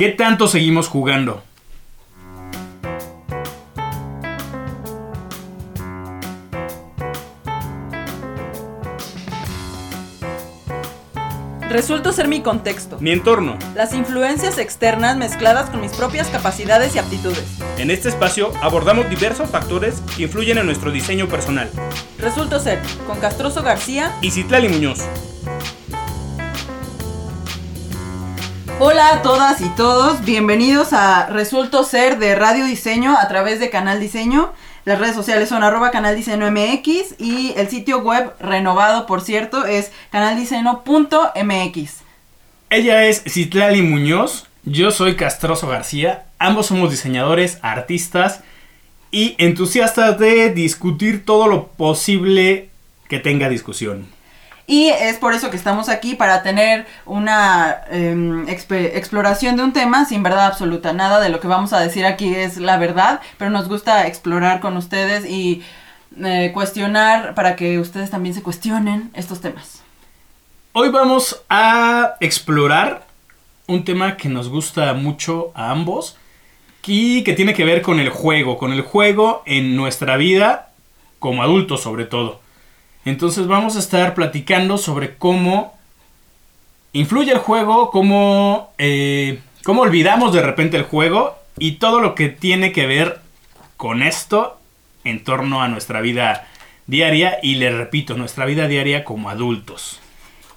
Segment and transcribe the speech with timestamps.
[0.00, 1.42] ¿Qué tanto seguimos jugando?
[11.68, 13.58] Resulto ser mi contexto, Mi entorno.
[13.74, 17.58] las influencias externas mezcladas con mis propias capacidades y aptitudes.
[17.76, 21.68] En este espacio abordamos diversos factores que influyen en nuestro diseño personal.
[22.18, 24.16] Resulto ser, con Castroso García.
[24.22, 25.06] Y Citlali Muñoz.
[28.82, 33.68] Hola a todas y todos, bienvenidos a Resulto Ser de Radio Diseño a través de
[33.68, 34.54] Canal Diseño.
[34.86, 39.66] Las redes sociales son arroba Canal Diseño MX y el sitio web renovado, por cierto,
[39.66, 41.96] es canaldiseño.mx.
[42.70, 48.40] Ella es Citlali Muñoz, yo soy Castroso García, ambos somos diseñadores, artistas
[49.10, 52.70] y entusiastas de discutir todo lo posible
[53.08, 54.06] que tenga discusión.
[54.70, 60.04] Y es por eso que estamos aquí para tener una em, exploración de un tema
[60.04, 60.92] sin verdad absoluta.
[60.92, 64.60] Nada de lo que vamos a decir aquí es la verdad, pero nos gusta explorar
[64.60, 65.64] con ustedes y
[66.22, 69.82] eh, cuestionar para que ustedes también se cuestionen estos temas.
[70.72, 73.08] Hoy vamos a explorar
[73.66, 76.16] un tema que nos gusta mucho a ambos
[76.86, 80.68] y que tiene que ver con el juego, con el juego en nuestra vida
[81.18, 82.38] como adultos sobre todo.
[83.04, 85.74] Entonces vamos a estar platicando sobre cómo
[86.92, 92.28] influye el juego, cómo, eh, cómo olvidamos de repente el juego y todo lo que
[92.28, 93.20] tiene que ver
[93.76, 94.58] con esto
[95.04, 96.46] en torno a nuestra vida
[96.86, 100.00] diaria y le repito, nuestra vida diaria como adultos.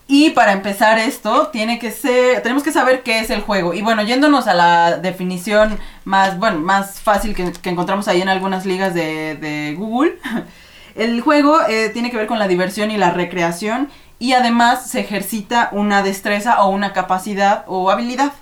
[0.06, 3.74] Y para empezar esto, tiene que ser, tenemos que saber qué es el juego.
[3.74, 8.66] Y bueno, yéndonos a la definición más, bueno, más fácil que, encontramos ahí en algunas
[8.66, 10.18] ligas de Google,
[10.96, 15.02] el juego eh, tiene que ver con la diversión y la recreación y además se
[15.02, 18.34] ejercita una destreza o una capacidad o habilidad.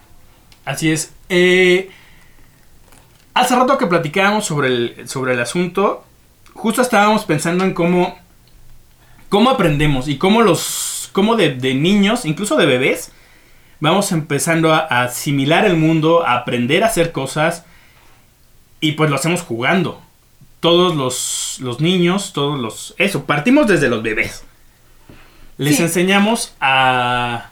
[0.66, 1.14] Así es.
[1.30, 1.90] Eh,
[3.34, 6.06] hace rato que platicábamos sobre el, sobre el asunto,
[6.54, 8.18] justo estábamos pensando en cómo,
[9.30, 13.12] cómo aprendemos y cómo los, cómo de, niños, incluso de bebés,
[13.80, 17.66] vamos empezando a, a asimilar el mundo, a aprender a hacer cosas
[18.82, 20.02] y pues lo hacemos jugando.
[20.62, 22.94] Todos los, los niños, todos los...
[22.98, 24.46] Eso, partimos desde los bebés.
[25.58, 25.84] Les Sí.
[25.84, 27.50] enseñamos a...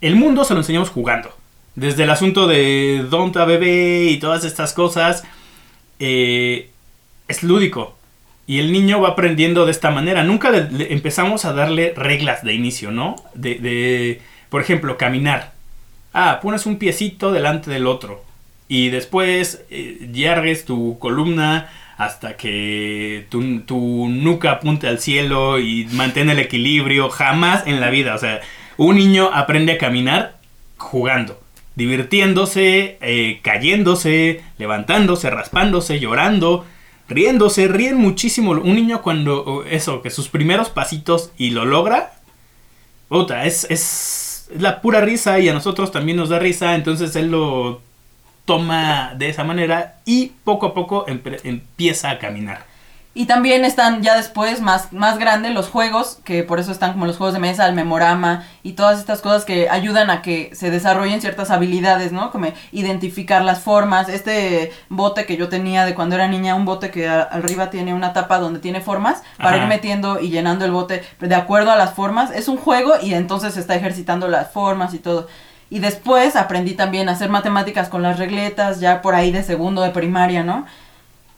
[0.00, 1.34] El mundo se lo enseñamos jugando.
[1.74, 5.24] Desde el asunto de Don't a bebé y todas estas cosas,
[5.98, 6.70] eh,
[7.28, 7.96] es lúdico.
[8.48, 10.22] Y el niño va aprendiendo de esta manera.
[10.22, 13.16] Nunca le- le empezamos a darle reglas de inicio, ¿no?
[13.34, 14.20] De, de,
[14.50, 15.52] por ejemplo, caminar.
[16.12, 18.24] Ah, pones un piecito delante del otro.
[18.68, 25.86] Y después eh, yergues tu columna hasta que tu, tu nuca apunte al cielo y
[25.92, 27.08] mantén el equilibrio.
[27.08, 28.14] Jamás en la vida.
[28.14, 28.40] O sea,
[28.76, 30.38] un niño aprende a caminar
[30.76, 31.40] jugando,
[31.74, 36.66] divirtiéndose, eh, cayéndose, levantándose, raspándose, llorando,
[37.08, 38.52] riéndose, ríen muchísimo.
[38.52, 42.14] Un niño cuando, eso, que sus primeros pasitos y lo logra,
[43.08, 47.30] puta, es, es la pura risa y a nosotros también nos da risa, entonces él
[47.30, 47.80] lo
[48.46, 52.64] toma de esa manera y poco a poco empieza a caminar.
[53.18, 57.06] Y también están ya después más, más grandes los juegos, que por eso están como
[57.06, 60.70] los juegos de mesa, el memorama y todas estas cosas que ayudan a que se
[60.70, 62.30] desarrollen ciertas habilidades, ¿no?
[62.30, 64.10] Como identificar las formas.
[64.10, 67.94] Este bote que yo tenía de cuando era niña, un bote que a- arriba tiene
[67.94, 69.62] una tapa donde tiene formas, para Ajá.
[69.62, 72.30] ir metiendo y llenando el bote de acuerdo a las formas.
[72.32, 75.26] Es un juego y entonces se está ejercitando las formas y todo.
[75.68, 79.82] Y después aprendí también a hacer matemáticas con las regletas, ya por ahí de segundo
[79.82, 80.66] de primaria, ¿no?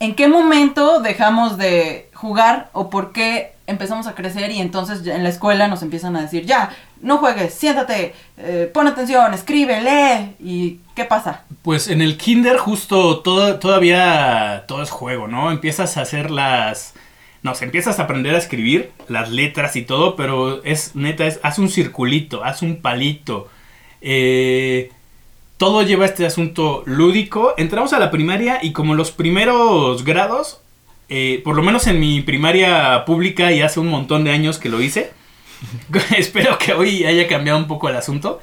[0.01, 5.23] ¿En qué momento dejamos de jugar o por qué empezamos a crecer y entonces en
[5.23, 6.71] la escuela nos empiezan a decir, ya,
[7.03, 10.37] no juegues, siéntate, eh, pon atención, escribe, lee?
[10.41, 11.45] ¿Y qué pasa?
[11.63, 15.51] Pues en el kinder justo todo, todavía todo es juego, ¿no?
[15.51, 16.95] Empiezas a hacer las...
[17.43, 21.39] No, sé, empiezas a aprender a escribir las letras y todo, pero es neta, es,
[21.43, 23.49] haz un circulito, haz un palito.
[24.01, 24.91] Eh,
[25.57, 27.55] todo lleva este asunto lúdico.
[27.59, 30.61] Entramos a la primaria y como los primeros grados,
[31.09, 34.69] eh, por lo menos en mi primaria pública y hace un montón de años que
[34.69, 35.11] lo hice,
[36.17, 38.41] espero que hoy haya cambiado un poco el asunto.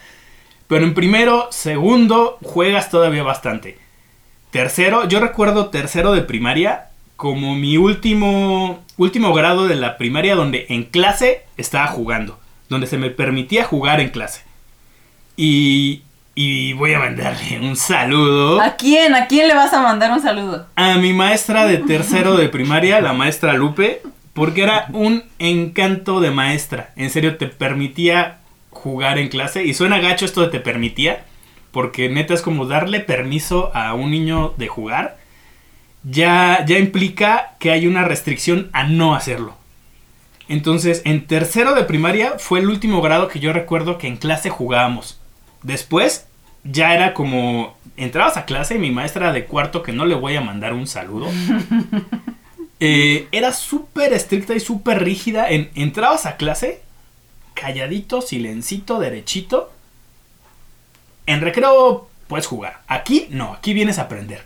[0.67, 3.77] Pero en primero, segundo, juegas todavía bastante.
[4.51, 10.65] Tercero, yo recuerdo tercero de primaria como mi último, último grado de la primaria donde
[10.69, 12.39] en clase estaba jugando.
[12.67, 14.44] Donde se me permitía jugar en clase.
[15.37, 16.03] Y,
[16.33, 19.15] y voy a mandarle un saludo ¿A quién?
[19.15, 20.67] ¿A quién le vas a mandar un saludo?
[20.75, 24.01] a mi maestra de tercero de primaria, la maestra Lupe,
[24.33, 26.91] porque era un encanto de maestra.
[26.95, 28.39] En serio, te permitía
[28.69, 29.63] jugar en clase.
[29.63, 31.25] Y suena gacho esto de te permitía,
[31.71, 35.17] porque neta es como darle permiso a un niño de jugar,
[36.03, 39.55] ya, ya implica que hay una restricción a no hacerlo.
[40.47, 44.49] Entonces, en tercero de primaria fue el último grado que yo recuerdo que en clase
[44.49, 45.19] jugábamos.
[45.65, 46.27] Después,
[46.63, 50.35] ya era como, entrabas a clase y mi maestra de cuarto, que no le voy
[50.35, 51.27] a mandar un saludo,
[52.79, 55.49] eh, era súper estricta y súper rígida.
[55.49, 56.81] En, entrabas a clase,
[57.55, 59.71] calladito, silencito, derechito.
[61.25, 62.81] En recreo puedes jugar.
[62.85, 64.43] Aquí no, aquí vienes a aprender.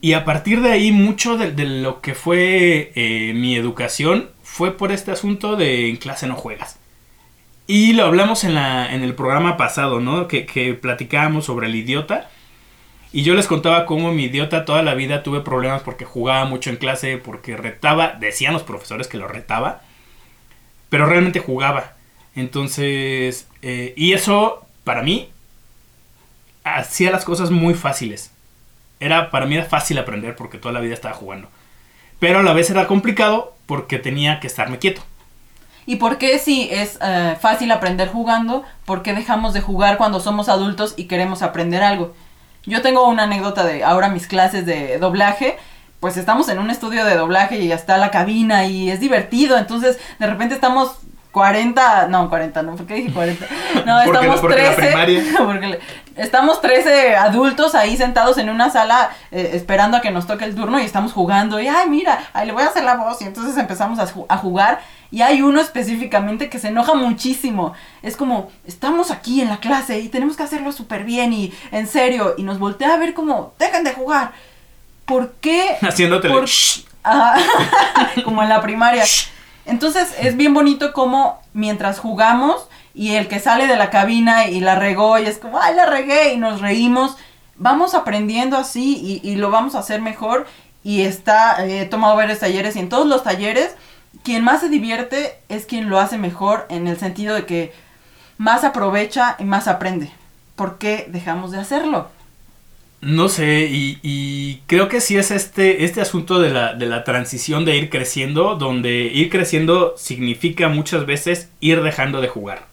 [0.00, 4.92] Y a partir de ahí, mucho de, lo que fue eh, mi educación fue por
[4.92, 6.77] este asunto de en clase no juegas.
[7.70, 10.26] Y lo hablamos en, la, en el programa pasado, ¿no?
[10.26, 12.30] Que, platicábamos sobre el idiota.
[13.12, 16.70] Y yo les contaba cómo mi idiota toda la vida tuve problemas porque jugaba mucho
[16.70, 19.82] en clase, porque retaba, decían los profesores que lo retaba,
[20.88, 21.92] pero realmente jugaba.
[22.34, 25.28] Entonces, eh, y eso para mí
[26.64, 28.30] hacía las cosas muy fáciles.
[28.98, 31.50] Era, para mí era fácil aprender porque toda la vida estaba jugando.
[32.18, 35.02] Pero a la vez era complicado porque tenía que estarme quieto.
[35.88, 40.20] ¿Y por qué si es eh, fácil aprender jugando, por qué dejamos de jugar cuando
[40.20, 42.12] somos adultos y queremos aprender algo?
[42.66, 45.56] Yo tengo una anécdota de ahora mis clases de doblaje.
[45.98, 49.56] Pues estamos en un estudio de doblaje y ya está la cabina y es divertido.
[49.56, 50.98] Entonces, de repente estamos
[51.32, 53.46] 40, no, 40, no, ¿por qué dije 40?
[53.86, 54.94] No, estamos 13.
[55.38, 55.80] Porque
[56.16, 60.54] estamos 13 adultos ahí sentados en una sala eh, esperando a que nos toque el
[60.54, 61.58] turno y estamos jugando.
[61.58, 63.22] Y, ay, mira, ahí le voy a hacer la voz.
[63.22, 64.80] Y entonces empezamos a, a jugar.
[65.10, 67.72] Y hay uno específicamente que se enoja muchísimo.
[68.02, 71.86] Es como, estamos aquí en la clase y tenemos que hacerlo súper bien y en
[71.86, 72.34] serio.
[72.36, 74.32] Y nos voltea a ver como, dejen de jugar.
[75.06, 75.76] ¿Por qué?
[75.82, 76.46] Haciéndote Por...
[78.24, 79.04] como en la primaria.
[79.64, 84.60] Entonces es bien bonito como mientras jugamos y el que sale de la cabina y
[84.60, 87.16] la regó y es como, ay, la regué y nos reímos,
[87.56, 90.46] vamos aprendiendo así y, lo vamos a hacer mejor.
[90.82, 93.74] Y está, he tomado varios talleres y en todos los talleres
[94.22, 97.72] quien más se divierte es quien lo hace mejor en el sentido de que
[98.36, 100.10] más aprovecha y más aprende.
[100.56, 102.10] ¿Por qué dejamos de hacerlo?
[103.00, 107.64] No sé, y, creo que sí es este, este asunto de la, de la, transición
[107.64, 112.66] de ir creciendo, donde ir creciendo significa muchas veces ir dejando de jugar.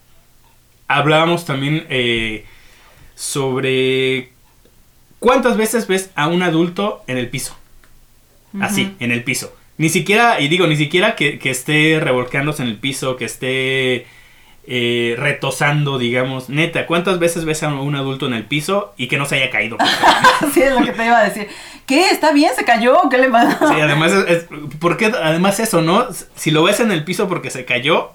[0.88, 2.46] Hablábamos también eh,
[3.14, 4.32] sobre
[5.20, 7.56] cuántas veces ves a un adulto en el piso.
[8.60, 9.54] Así, en el piso.
[9.78, 14.08] Ni siquiera, y digo, ni siquiera que, esté revolcándose en el piso, que esté
[14.68, 16.50] eh, retosando, digamos.
[16.50, 19.50] Neta, ¿cuántas veces ves a un adulto en el piso y que no se haya
[19.50, 19.78] caído?
[20.54, 21.50] sí, es lo que te iba a decir.
[21.86, 22.10] ¿Qué?
[22.10, 22.52] ¿Está bien?
[22.56, 23.10] ¿Se cayó?
[23.10, 23.60] ¿Qué le pasa?
[23.68, 24.46] Sí, además, es,
[24.80, 26.08] porque, además eso, ¿no?
[26.36, 28.12] Si lo ves en el piso porque se cayó,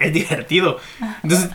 [0.00, 0.80] es divertido.
[1.22, 1.50] Entonces,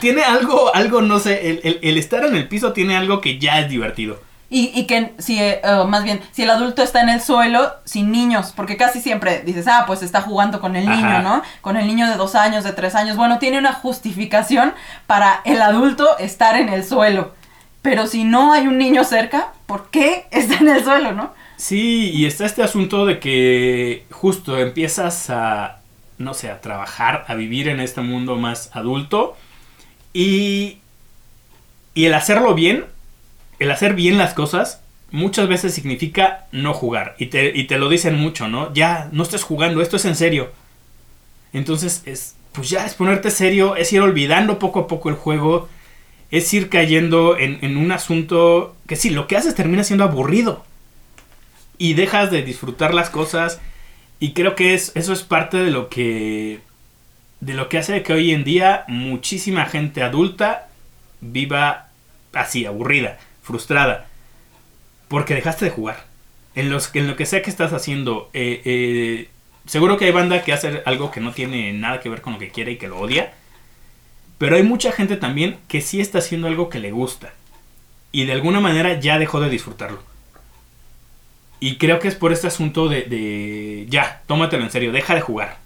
[0.00, 3.60] tiene algo, algo, no sé, el, el estar en el piso tiene algo que ya
[3.60, 4.20] es divertido.
[4.54, 8.12] Y, y que si, eh, más bien, si el adulto está en el suelo sin
[8.12, 11.40] niños, porque casi siempre dices, ah, pues está jugando con el niño, ¿no?
[11.62, 13.16] Con el niño de dos años, de tres años.
[13.16, 14.74] Bueno, tiene una justificación
[15.06, 17.32] para el adulto estar en el suelo.
[17.80, 21.32] Pero si no hay un niño cerca, ¿por qué está en el suelo, no?
[21.56, 25.78] Sí, y está este asunto de que justo empiezas a,
[26.18, 29.34] no sé, a trabajar, a vivir en este mundo más adulto.
[30.12, 30.76] Y,
[31.94, 32.84] y el hacerlo bien
[33.62, 34.80] el hacer bien las cosas
[35.12, 37.14] muchas veces significa no jugar.
[37.18, 38.74] Y te, y te lo dicen mucho, ¿no?
[38.74, 40.50] Ya, no estés jugando, esto es en serio.
[41.52, 45.68] Entonces, es, pues ya es ponerte serio, es ir olvidando poco a poco el juego,
[46.30, 50.64] es ir cayendo en, un asunto que sí, lo que haces termina siendo aburrido.
[51.78, 53.60] Y dejas de disfrutar las cosas.
[54.18, 56.60] Y creo que es, eso es parte de lo que.
[57.40, 60.68] de lo que hace que hoy en día muchísima gente adulta
[61.20, 61.88] viva
[62.32, 64.06] así, aburrida frustrada,
[65.08, 66.06] porque dejaste de jugar.
[66.54, 69.28] En, los, en lo que sea que estás haciendo, eh, eh,
[69.66, 72.38] seguro que hay banda que hace algo que no tiene nada que ver con lo
[72.38, 73.32] que quiere y que lo odia.
[74.38, 77.32] Pero hay mucha gente también que sí está haciendo algo que le gusta.
[78.10, 80.02] Y de alguna manera ya dejó de disfrutarlo.
[81.60, 85.58] Y creo que es por este asunto de, ya, tómatelo en serio, deja de jugar.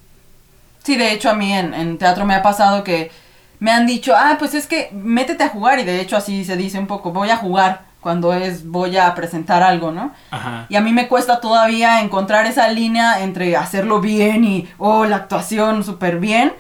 [0.85, 3.11] Sí, de hecho a mí en teatro me ha pasado que
[3.59, 6.57] me han dicho, ah, pues es que métete a jugar y de hecho así se
[6.57, 10.13] dice un poco, voy a jugar cuando es voy a presentar algo, ¿no?
[10.31, 10.67] Ajá.
[10.69, 15.17] Y a mí me cuesta todavía encontrar esa línea entre hacerlo bien y, oh, la
[15.17, 16.53] actuación súper bien,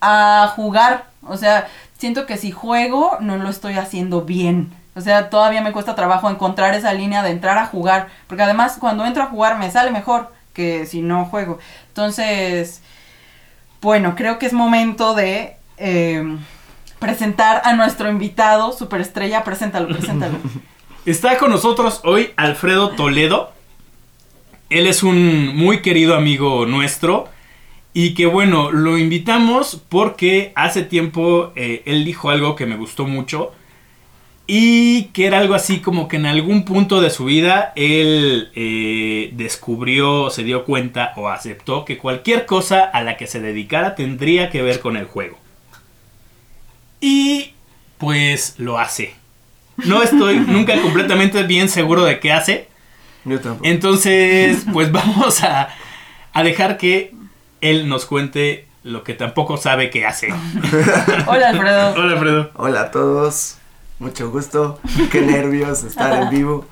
[0.00, 1.04] a jugar.
[1.26, 1.68] O sea,
[1.98, 4.72] siento que si juego no lo estoy haciendo bien.
[4.94, 8.08] O sea, todavía me cuesta trabajo encontrar esa línea de entrar a jugar.
[8.26, 11.58] Porque además cuando entro a jugar me sale mejor que si no juego.
[11.88, 12.82] Entonces,
[13.82, 16.36] bueno, creo que es momento de eh,
[16.98, 19.44] presentar a nuestro invitado, superestrella.
[19.44, 20.38] Preséntalo, preséntalo.
[21.06, 23.52] Está con nosotros hoy Alfredo Toledo.
[24.68, 27.28] Él es un muy querido amigo nuestro.
[27.94, 33.06] Y que bueno, lo invitamos porque hace tiempo eh, él dijo algo que me gustó
[33.06, 33.52] mucho.
[34.46, 39.30] Y que era algo así como que en algún punto de su vida él eh,
[39.34, 44.48] descubrió, se dio cuenta o aceptó que cualquier cosa a la que se dedicara tendría
[44.48, 45.38] que ver con el juego.
[47.00, 47.52] Y
[47.98, 49.14] pues lo hace.
[49.76, 52.68] No estoy nunca completamente bien seguro de qué hace.
[53.24, 53.68] Yo tampoco.
[53.68, 55.68] Entonces, pues vamos a,
[56.32, 57.14] a dejar que
[57.60, 60.28] él nos cuente lo que tampoco sabe que hace.
[61.26, 61.94] Hola, Alfredo.
[61.94, 62.50] Hola, Alfredo.
[62.54, 63.56] Hola a todos.
[63.98, 64.80] Mucho gusto.
[65.10, 66.66] Qué nervios estar en vivo.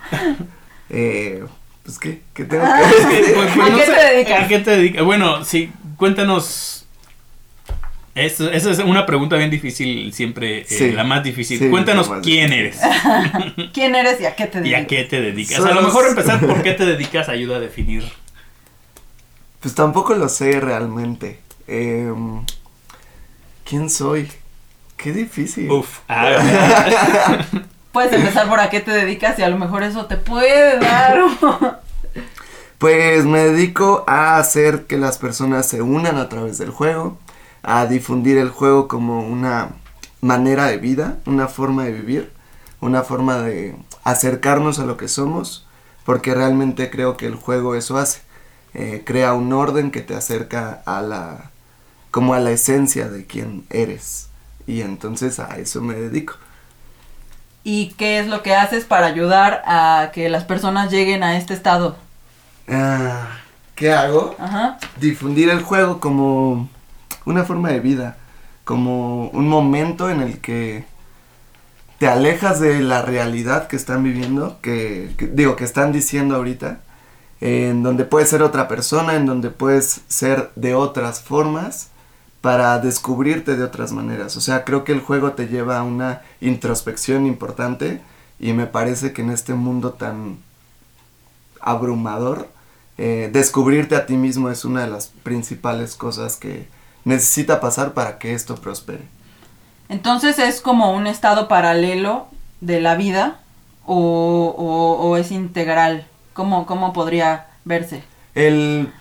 [0.88, 1.45] Eh,
[1.83, 3.35] pues qué, ¿qué tengo que decir?
[3.35, 4.45] Pues, pues, ¿A no qué sé, te dedicas?
[4.45, 5.04] ¿A qué te dedicas?
[5.04, 6.86] Bueno, sí, cuéntanos.
[8.16, 10.90] Es- Esa es una pregunta bien difícil, siempre eh, Sí.
[10.92, 11.58] la más difícil.
[11.58, 12.82] Sí, Cuéntanos más quién difícil.
[12.88, 14.82] eres ¿Quién eres y a qué te y dedicas?
[14.82, 15.56] a qué te dedicas.
[15.58, 18.04] Somos- A lo mejor empezar por qué te dedicas ayuda a definir.
[19.61, 21.40] Pues tampoco lo sé realmente.
[21.68, 22.44] Em,
[23.68, 24.28] ¿Quién soy?
[24.96, 25.70] Qué difícil.
[25.70, 25.99] Uf.
[26.08, 27.44] ah,
[27.92, 31.18] Puedes empezar por a qué te dedicas y a lo mejor eso te puede dar.
[32.78, 37.18] Pues me dedico a hacer que las personas se unan a través del juego,
[37.66, 39.70] a difundir el juego como una
[40.20, 42.32] manera de vida, una forma de vivir,
[42.80, 45.66] una forma de acercarnos a lo que somos,
[46.04, 48.20] porque realmente creo que el juego eso hace.
[48.73, 51.50] Eh, crea un orden que te acerca a la
[52.12, 54.28] como a la esencia de quién eres
[54.66, 56.35] y entonces a eso me dedico.
[57.64, 61.52] ¿Y qué es lo que haces para ayudar a que las personas lleguen a este
[61.52, 61.96] estado?
[62.68, 63.28] Ah,
[63.75, 64.37] ¿Qué hago?
[64.38, 64.78] Ajá.
[65.00, 66.68] difundir el juego como
[67.26, 68.16] una forma de vida,
[68.64, 70.87] como un momento en el que
[71.99, 76.80] te alejas de la realidad que están viviendo, que, digo, que están diciendo ahorita,
[77.40, 81.88] en donde puedes ser otra persona, en donde puedes ser de otras formas
[82.40, 84.37] para descubrirte de otras maneras.
[84.37, 88.00] O sea, creo que el juego te lleva a una introspección importante
[88.38, 90.38] y me parece que en este mundo tan
[91.61, 92.49] abrumador,
[92.99, 96.68] eh, descubrirte a ti mismo es una de las principales cosas que
[97.06, 99.04] necesita pasar para que esto prospere.
[99.88, 102.26] Entonces es como un estado paralelo
[102.60, 103.38] de la vida
[103.86, 106.06] o, o- o es integral.
[106.34, 108.02] ¿Cómo, ¿Cómo podría verse?
[108.34, 108.92] El,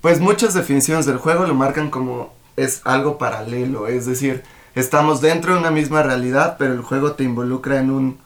[0.00, 4.42] pues muchas definiciones del juego lo marcan como es algo paralelo, es decir,
[4.74, 8.18] estamos dentro de una misma realidad, pero el juego te involucra en un,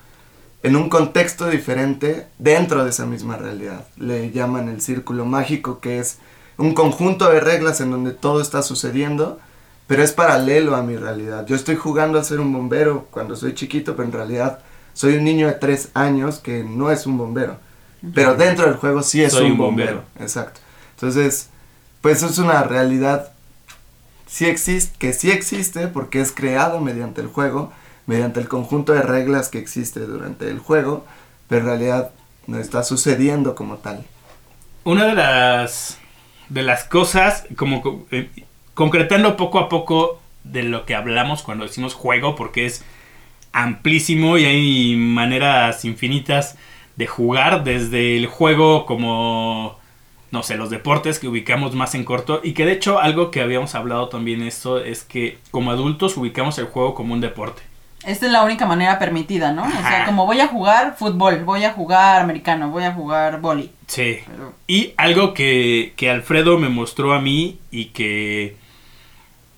[0.63, 3.85] en un contexto diferente dentro de esa misma realidad.
[3.97, 6.19] Le llaman el círculo mágico, que es
[6.59, 9.39] un conjunto de reglas en donde todo está sucediendo,
[9.87, 11.47] pero es paralelo a mi realidad.
[11.47, 14.61] Yo estoy jugando a ser un bombero cuando soy chiquito, pero en realidad
[14.95, 17.59] soy un niño de tres años que no es un bombero.
[18.15, 19.97] Pero dentro del juego sí es Soy un un bombero.
[20.03, 20.25] bombero.
[20.25, 20.61] Exacto.
[20.95, 21.49] Entonces,
[22.01, 23.33] pues es una realidad
[24.27, 27.73] sí existe, que sí existe porque es creado mediante el juego,
[28.07, 31.05] mediante el conjunto de reglas que existe durante el juego,
[31.49, 32.11] pero en realidad
[32.47, 34.05] no está sucediendo como tal.
[34.85, 35.99] Una de las
[36.49, 38.29] de las cosas, como co- eh,
[38.75, 42.85] concretando poco a poco de lo que hablamos cuando decimos juego, porque es
[43.53, 46.57] amplísimo y hay maneras infinitas
[46.97, 49.79] de jugar, desde el juego como,
[50.31, 53.41] no sé, los deportes que ubicamos más en corto, y que de hecho algo que
[53.41, 57.63] habíamos hablado también esto es que como adultos ubicamos el juego como un deporte.
[58.07, 59.65] Esta es la única manera permitida, ¿no?
[59.65, 63.71] O sea, como voy a jugar fútbol, voy a jugar americano, voy a jugar boli.
[63.89, 64.19] Sí.
[64.27, 68.57] Pero Y algo que, que Alfredo me mostró a mí y que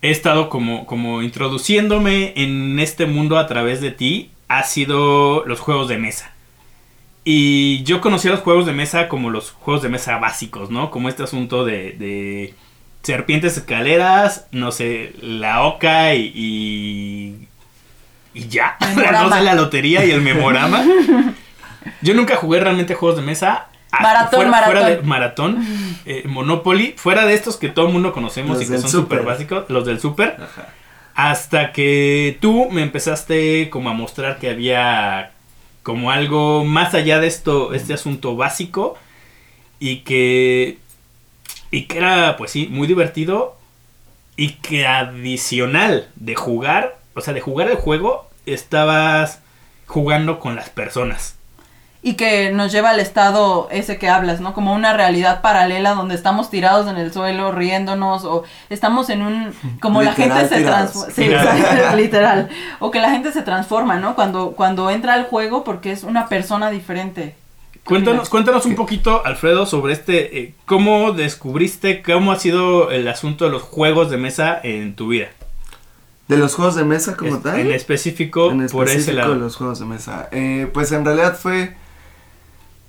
[0.01, 5.61] he estado como, como introduciéndome en este mundo a través de ti ha sido los
[5.61, 6.33] juegos de mesa.
[7.25, 10.91] Y yo conocí a los juegos de mesa como los juegos de mesa básicos, ¿no?
[10.91, 12.55] Como este asunto de, de
[13.03, 16.33] serpientes escaleras, no sé, la oca y...
[16.35, 17.48] y,
[18.35, 19.23] y ya, Memorama.
[19.29, 20.85] no sé, la lotería y el memorama.
[22.03, 23.67] Yo nunca jugué realmente juegos de mesa.
[23.91, 24.73] Maratón, fuera, maratón.
[24.73, 25.67] fuera de maratón,
[26.05, 29.23] eh, Monopoly, fuera de estos que todo el mundo conocemos Los y que son súper.
[29.23, 30.37] básicos, los del súper.
[31.15, 35.33] Hasta que tú me empezaste como a mostrar que había
[35.83, 38.99] como algo más allá de esto, este asunto básico
[39.81, 40.79] y que
[41.71, 43.57] y que era pues sí, muy divertido
[44.37, 49.41] y que adicional de jugar, o sea, de jugar el juego, estabas
[49.87, 51.35] jugando con las personas.
[52.01, 54.55] y que nos lleva al estado ese que hablas, ¿no?
[54.55, 59.53] Como una realidad paralela donde estamos tirados en el suelo riéndonos o estamos en un
[59.81, 61.29] como la gente se transforma, sí,
[61.97, 64.15] literal, o que la gente se transforma, ¿no?
[64.15, 67.35] Cuando cuando entra al juego porque es una persona diferente.
[67.89, 73.47] Cuéntanos, cuéntanos un poquito, Alfredo, sobre este, eh, cómo descubriste, cómo ha sido el asunto
[73.47, 75.29] de los juegos de mesa en tu vida.
[76.29, 77.59] De los juegos de mesa como Es- tal.
[77.61, 79.35] En específico, en por ese específico lado.
[79.37, 80.29] los juegos de mesa.
[80.31, 81.75] Eh, pues en realidad fue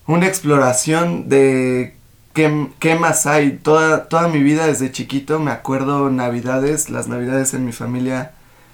[0.07, 1.95] una exploración de
[2.33, 3.51] qué, qué más hay.
[3.63, 8.31] Toda, toda mi vida desde chiquito me acuerdo navidades, las navidades en mi familia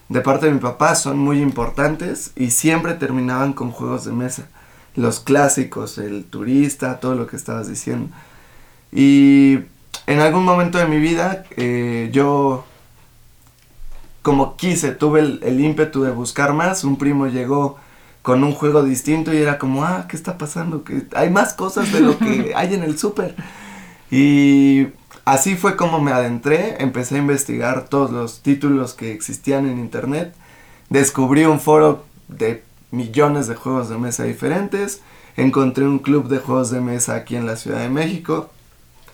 [0.10, 4.48] de parte de mi papá son muy importantes y siempre terminaban con juegos de mesa.
[4.96, 8.10] Los clásicos, el turista, todo lo que estabas diciendo.
[8.92, 9.60] Y
[10.08, 12.66] en algún momento de mi vida eh, yo
[14.26, 16.84] como quise, tuve el, el ímpetu de buscar más.
[16.84, 17.78] Un primo llegó
[18.24, 20.84] con un juego distinto y era como, ah, ¿qué está pasando?
[20.84, 23.36] Que hay más cosas de lo que hay en el súper.
[24.10, 24.88] Y
[25.26, 30.34] así fue como me adentré, empecé a investigar todos los títulos que existían en internet.
[30.90, 35.02] Descubrí un foro de millones de juegos de mesa diferentes.
[35.38, 38.50] Encontré un club de juegos de mesa aquí en la Ciudad de México.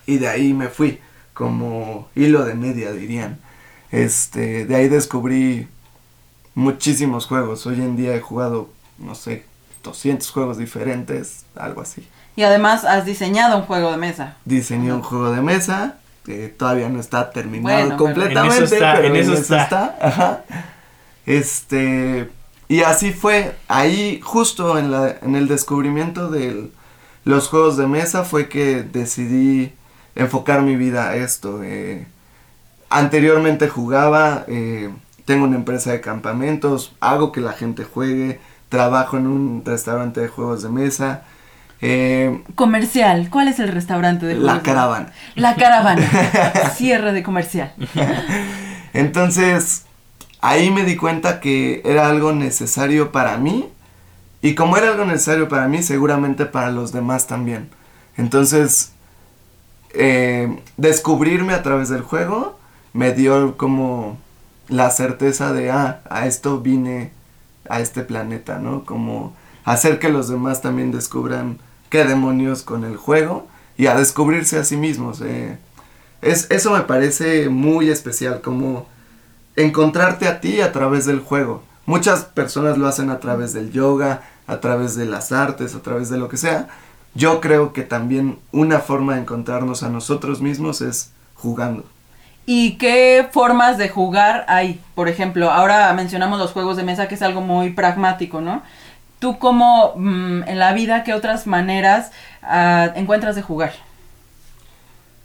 [0.06, 1.00] Y de ahí me fui,
[1.34, 3.51] como hilo de media dirían.
[3.92, 5.68] Este, de ahí descubrí
[6.54, 7.66] muchísimos juegos.
[7.66, 9.44] Hoy en día he jugado, no sé,
[9.84, 12.06] 200 juegos diferentes, algo así.
[12.34, 14.36] Y además has diseñado un juego de mesa.
[14.44, 18.74] Diseñé un juego de mesa, que todavía no está terminado Bueno, pero- completamente, En eso
[18.74, 19.96] está, pero en eso está.
[20.00, 20.44] Ajá.
[21.26, 22.28] Este,
[22.68, 26.70] y así fue, ahí justo en, la, en el descubrimiento de
[27.24, 29.72] los juegos de mesa fue que decidí
[30.14, 31.60] enfocar mi vida a esto.
[31.62, 32.06] eh,
[32.92, 34.90] anteriormente jugaba, eh,
[35.24, 40.28] tengo una empresa de campamentos, hago que la gente juegue, trabajo en un restaurante de
[40.28, 41.22] juegos de mesa.
[41.80, 43.28] eh, Comercial.
[43.30, 45.12] ¿Cuál es el restaurante de la juegos de- caravana.
[45.34, 46.08] La caravana.
[46.76, 47.72] Cierre de comercial.
[48.94, 49.84] Entonces,
[50.40, 53.68] ahí me di cuenta que era algo necesario para mí.
[54.42, 57.70] Y como era algo necesario para mí, seguramente para los demás también.
[58.16, 58.92] Entonces,
[59.94, 62.58] eh, descubrirme a través del juego
[62.92, 64.18] me dio como
[64.68, 67.12] la certeza de, ah, a esto vine
[67.68, 68.84] a este planeta, ¿no?
[68.84, 71.58] Como hacer que los demás también descubran
[71.90, 75.20] qué demonios con el juego y a descubrirse a sí mismos.
[75.22, 75.58] eh.
[76.20, 78.86] Es, eso me parece muy especial, como
[79.56, 81.62] encontrarte a ti a través del juego.
[81.84, 86.08] Muchas personas lo hacen a través del yoga, a través de las artes, a través
[86.10, 86.68] de lo que sea.
[87.14, 91.84] Yo creo que también una forma de encontrarnos a nosotros mismos es jugando.
[92.44, 94.80] ¿Y qué formas de jugar hay?
[94.94, 98.62] Por ejemplo, ahora mencionamos los juegos de mesa, que es algo muy pragmático, ¿no?
[99.18, 102.10] ¿Tú cómo mm, en la vida, qué otras maneras
[102.42, 103.72] ah, encuentras de jugar?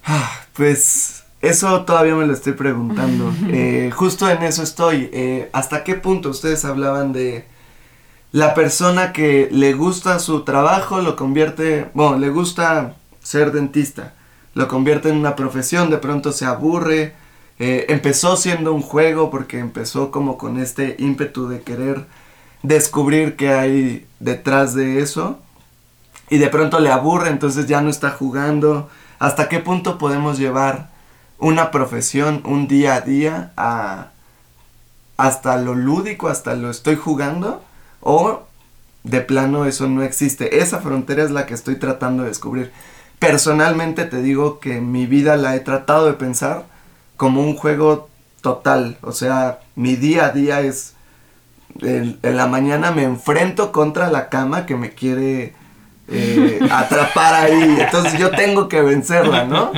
[0.06, 3.34] Ah, Pues eso todavía me lo estoy preguntando.
[3.50, 5.10] Eh, justo en eso estoy.
[5.14, 7.48] Eh, ¿Hasta qué punto ustedes hablaban de
[8.32, 14.14] la persona que le gusta su trabajo, lo convierte, bueno, le gusta ser dentista,
[14.58, 17.14] lo convierte en una profesión, de pronto se aburre,
[17.60, 22.08] eh, empezó siendo un juego porque empezó como con este ímpetu de querer
[22.64, 25.38] descubrir qué hay detrás de eso
[26.32, 28.90] y de pronto le aburre, entonces ya no está jugando.
[29.20, 30.90] ¿Hasta qué punto podemos llevar
[31.38, 34.08] una profesión, un día a día, a
[35.18, 37.62] hasta lo lúdico, hasta lo estoy jugando?
[38.02, 38.42] ¿O
[39.04, 40.62] de plano eso no existe?
[40.62, 42.72] Esa frontera es la que estoy tratando de descubrir.
[43.20, 46.66] Personalmente te digo que mi vida la he tratado de pensar
[47.16, 48.10] como un juego
[48.42, 48.98] total.
[49.02, 50.94] O sea, mi día a día es...
[51.82, 55.54] En, en la mañana me enfrento contra la cama que me quiere
[56.08, 57.78] eh, atrapar ahí.
[57.80, 59.72] Entonces yo tengo que vencerla, ¿no?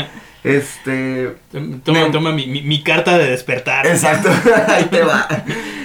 [0.43, 1.35] Este.
[1.83, 3.85] Toma, Me- toma mi, mi- mi carta de despertar.
[3.87, 4.29] Exacto,
[4.67, 5.27] ahí te va.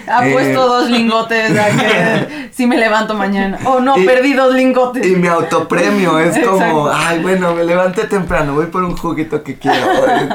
[0.07, 3.59] Ha Eh, puesto dos lingotes a que si me levanto mañana.
[3.65, 5.05] Oh, no, Y- perdí dos lingotes.
[5.07, 6.93] Y mi autopremio es como, Exacto.
[6.95, 9.87] ay, bueno, me levanté temprano, voy por un juguito que quiero.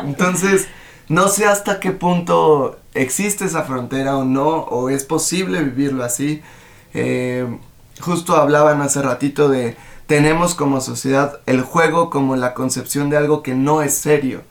[0.05, 0.67] Entonces,
[1.07, 6.41] no sé hasta qué punto existe esa frontera o no, o es posible vivirlo así.
[6.93, 7.47] Eh,
[8.01, 9.77] justo hablaban hace ratito de,
[10.09, 14.41] tenemos como sociedad el juego como la concepción de algo que no es serio.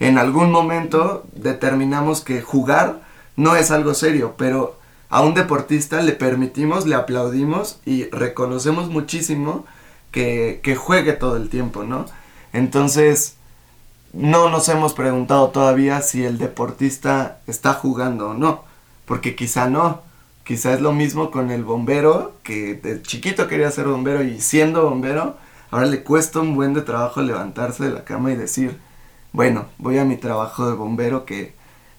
[0.00, 2.98] En algún momento determinamos que jugar
[3.36, 4.76] no es algo serio, pero
[5.10, 9.66] a un deportista le permitimos, le aplaudimos y reconocemos muchísimo
[10.10, 12.06] que, que juegue todo el tiempo, ¿no?
[12.52, 13.36] Entonces,
[14.12, 18.64] no nos hemos preguntado todavía si el deportista está jugando o no,
[19.04, 20.02] porque quizá no,
[20.44, 24.88] Quizá es lo mismo con el bombero, que de chiquito quería ser bombero y siendo
[24.88, 25.36] bombero,
[25.70, 28.78] ahora le cuesta un buen de trabajo levantarse de la cama y decir,
[29.32, 31.54] bueno, voy a mi trabajo de bombero que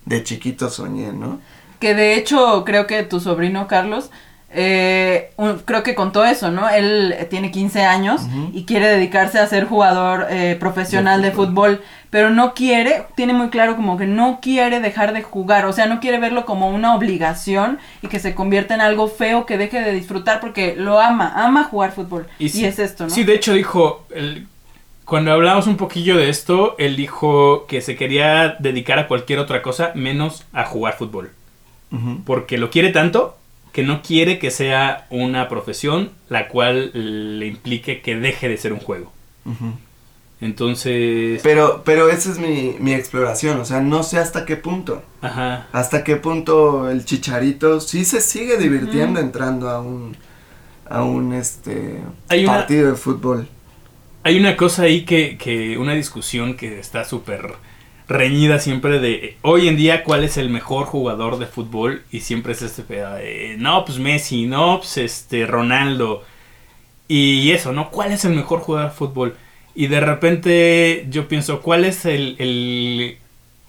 [0.06, 1.40] de chiquito soñé, ¿no?
[1.80, 4.12] Que de hecho creo que tu sobrino Carlos,
[4.56, 6.70] eh, un- creo que contó eso, ¿no?
[6.70, 8.22] Él eh, tiene 15 años
[8.54, 13.34] y quiere dedicarse a ser jugador eh, profesional De de fútbol, pero no quiere, tiene
[13.34, 16.70] muy claro como que no quiere dejar de jugar, o sea, no quiere verlo como
[16.70, 21.00] una obligación y que se convierta en algo feo que deje de disfrutar porque lo
[21.00, 22.28] ama, ama jugar fútbol.
[22.40, 23.10] Y, sí- es esto, ¿no?
[23.10, 24.48] Sí, de hecho dijo, el-
[25.04, 29.62] cuando hablamos un poquillo de esto, él dijo que se quería dedicar a cualquier otra
[29.62, 31.32] cosa menos a jugar fútbol.
[32.26, 33.38] Porque lo quiere tanto
[33.76, 38.72] que no quiere que sea una profesión la cual le implique que deje de ser
[38.72, 39.12] un juego.
[40.40, 41.42] Entonces...
[41.44, 45.04] Pero, pero esa es mi, mi exploración, o sea, no sé hasta qué punto.
[45.22, 45.68] Ajá.
[45.74, 50.16] Hasta qué punto el chicharito sí se sigue divirtiendo entrando a un
[50.88, 53.48] a un este Hay una- partido de fútbol.
[54.24, 57.54] Hay una cosa ahí que, que una discusión que está súper
[58.08, 62.20] reñida siempre de eh, hoy en día cuál es el mejor jugador de fútbol y
[62.20, 66.24] siempre es este pedo de no pues Messi, no pues este Ronaldo
[67.08, 67.92] y eso, ¿no?
[67.92, 69.36] ¿Cuál es el mejor jugador de fútbol?
[69.76, 73.18] Y de repente yo pienso, ¿cuál es el, el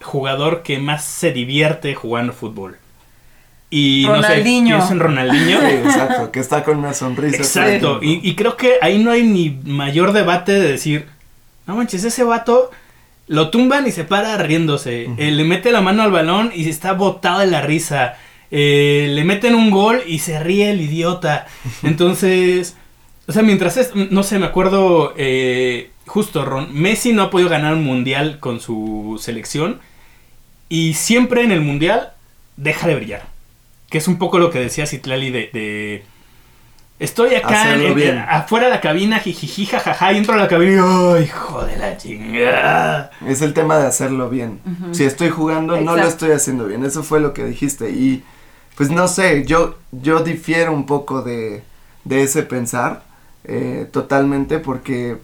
[0.00, 2.78] jugador que más se divierte jugando fútbol?
[3.68, 4.78] Y Ronaldinho.
[4.78, 5.60] no sé, en Ronaldinho.
[5.68, 7.36] Sí, exacto, que está con una sonrisa.
[7.36, 11.06] Exacto, y, y creo que ahí no hay ni mayor debate de decir,
[11.66, 12.70] no manches, ese vato
[13.28, 15.08] lo tumban y se para riéndose.
[15.18, 18.16] Eh, le mete la mano al balón y está botado de la risa,
[18.52, 21.46] Eh, le meten un gol y se ríe el idiota.
[21.82, 22.76] Entonces,
[23.26, 27.48] o sea, mientras es, no sé, me acuerdo, eh, justo, Ron, Messi no ha podido
[27.50, 29.80] ganar un mundial con su selección
[30.68, 32.12] y siempre en el mundial
[32.56, 33.26] deja de brillar.
[33.90, 36.04] Que es un poco lo que decía Citlali de, de
[36.98, 38.18] Estoy acá en- bien.
[38.18, 40.78] afuera de la cabina, jijiji, jajaja, y entro a la cabina y
[41.18, 43.10] ¡ay, hijo de la chingada!
[43.26, 44.60] Es el tema de hacerlo bien.
[44.92, 46.84] Si estoy jugando, no lo estoy haciendo bien.
[46.84, 47.90] Eso fue lo que dijiste.
[47.90, 48.24] Y
[48.76, 51.62] pues no sé, yo, yo difiero un poco de,
[52.04, 53.02] de ese pensar
[53.44, 55.18] eh, totalmente porque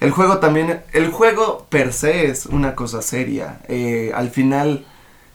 [0.00, 3.60] el juego también, el juego per se es una cosa seria.
[3.68, 4.84] Eh, al final...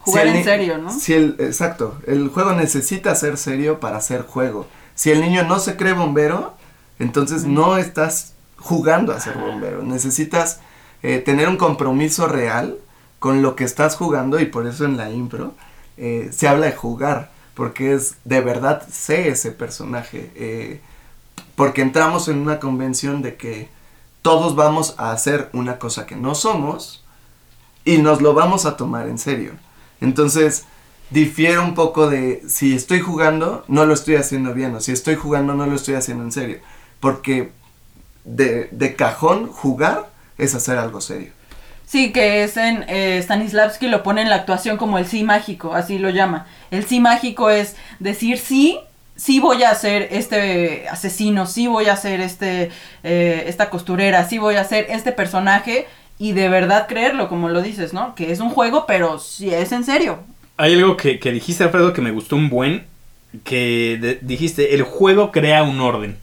[0.00, 0.90] Jugar en serio, ¿no?
[0.90, 4.66] Si el, exacto, el juego necesita ser serio para ser juego.
[4.98, 6.54] Si el niño no se cree bombero,
[6.98, 9.84] entonces no estás jugando a ser bombero.
[9.84, 10.58] Necesitas
[11.04, 12.76] eh, tener un compromiso real
[13.20, 15.54] con lo que estás jugando y por eso en la impro
[15.98, 20.32] eh, se habla de jugar, porque es de verdad sé ese personaje.
[20.34, 20.80] eh,
[21.54, 23.68] porque entramos en una convención de que
[24.22, 27.04] todos vamos a hacer una cosa que no somos
[27.84, 29.52] y nos lo vamos a tomar en serio.
[30.00, 30.64] Entonces,
[31.10, 35.14] difiere un poco de si estoy jugando, no lo estoy haciendo bien, o si estoy
[35.14, 36.58] jugando, no lo estoy haciendo en serio.
[37.00, 37.50] Porque
[38.24, 41.32] de, de cajón, jugar es hacer algo serio.
[41.86, 45.74] Sí, que es en eh, Stanislavski lo pone en la actuación como el sí mágico,
[45.74, 46.46] así lo llama.
[46.70, 48.78] El sí mágico es decir sí,
[49.16, 52.70] sí voy a ser este asesino, sí voy a ser este
[53.02, 55.86] eh, esta costurera, sí voy a ser este personaje
[56.18, 58.14] y de verdad creerlo, como lo dices, ¿no?
[58.14, 60.18] Que es un juego, pero sí es en serio.
[60.58, 62.86] Hay algo que, que dijiste, Alfredo, que me gustó un buen,
[63.44, 66.18] que de- dijiste, el juego crea un orden.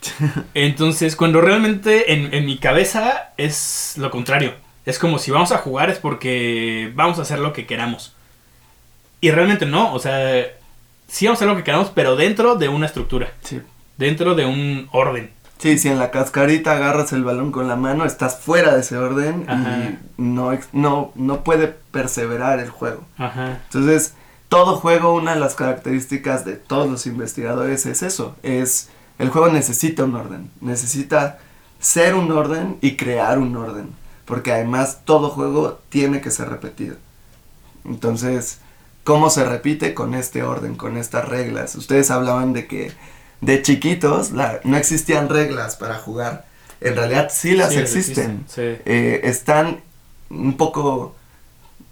[0.54, 4.54] Entonces, cuando realmente en, en mi cabeza es lo contrario.
[4.86, 8.14] Es como si vamos a jugar es porque vamos a hacer lo que queramos.
[9.20, 10.46] Y realmente no, o sea,
[11.06, 13.60] sí vamos a hacer lo que queramos, pero dentro de una estructura, Sí.
[13.98, 15.30] dentro de un orden.
[15.60, 18.96] Sí, si en la cascarita agarras el balón con la mano, estás fuera de ese
[18.96, 19.78] orden Ajá.
[19.78, 23.02] y no, no, no puede perseverar el juego.
[23.18, 23.60] Ajá.
[23.64, 24.14] Entonces,
[24.48, 29.48] todo juego, una de las características de todos los investigadores es eso, es el juego
[29.48, 31.38] necesita un orden, necesita
[31.78, 33.90] ser un orden y crear un orden,
[34.24, 36.96] porque además todo juego tiene que ser repetido.
[37.84, 38.60] Entonces,
[39.04, 41.74] ¿cómo se repite con este orden, con estas reglas?
[41.74, 42.92] Ustedes hablaban de que
[43.40, 46.44] de chiquitos la- no existían reglas para jugar.
[46.80, 48.44] En realidad sí las Sí, existen.
[48.48, 48.60] Sí.
[48.62, 49.80] Eh, están
[50.30, 51.14] un poco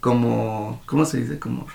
[0.01, 1.39] como, ¿cómo se dice?
[1.39, 1.67] Como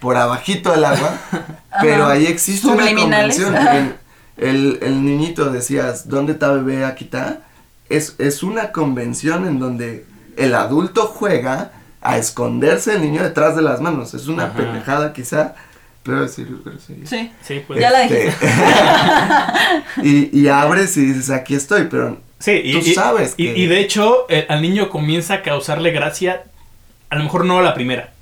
[0.00, 1.18] por abajito del agua,
[1.80, 3.54] pero ahí existe una convención.
[3.56, 4.02] En-
[4.38, 6.84] el, el niñito decías, ¿dónde está bebé?
[6.84, 7.40] Aquí está.
[7.90, 13.62] Es, es una convención en donde el adulto juega a esconderse el niño detrás de
[13.62, 14.14] las manos.
[14.14, 14.54] Es una Ajá.
[14.54, 15.54] pendejada quizá,
[16.02, 17.06] pero sí, grosería.
[17.06, 17.30] Sí.
[17.42, 17.80] Sí, pues.
[17.80, 18.34] Ya la dijiste.
[20.02, 23.66] y, y abres y dices, aquí estoy, pero Sí, y, Tú sabes y, que- y
[23.66, 26.42] de hecho, eh, al niño comienza a causarle gracia,
[27.08, 28.12] a lo mejor no a la primera,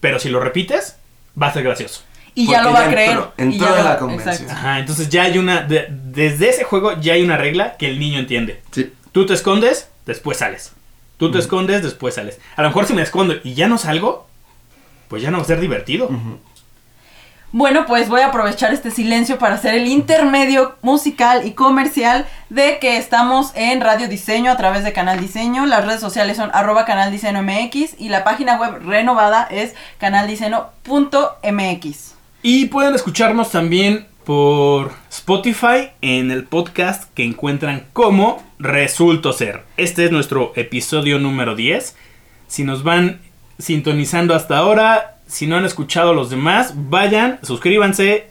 [0.00, 0.96] pero si lo repites,
[1.40, 2.02] va a ser gracioso.
[2.34, 3.10] Y ya lo va ya a creer.
[3.10, 4.50] entró- y entró ya en lo- la convención.
[4.50, 5.62] Ajá, entonces ya hay una.
[5.62, 8.60] de- desde ese juego ya hay una regla que el niño entiende.
[8.70, 8.92] Sí.
[9.12, 10.72] Tú te escondes, después sales.
[11.16, 12.38] Tú te escondes, después sales.
[12.56, 14.26] A lo mejor si me escondo y ya no salgo,
[15.08, 16.06] pues ya no va a ser divertido.
[16.06, 16.38] Ujú.
[17.54, 22.78] Bueno, pues voy a aprovechar este silencio para hacer el intermedio musical y comercial de
[22.78, 25.66] que estamos en Radio Diseño a través de Canal Diseño.
[25.66, 27.44] Las redes sociales son arroba Canal Diseño
[27.98, 32.14] y la página web renovada es canaldiseño.mx.
[32.42, 39.62] Y pueden escucharnos también por Spotify en el podcast que encuentran como Resulto Ser.
[39.76, 41.96] Este es nuestro episodio número 10.
[42.46, 43.20] Si nos van
[43.58, 48.30] sintonizando hasta ahora, si no han escuchado los demás, vayan, suscríbanse.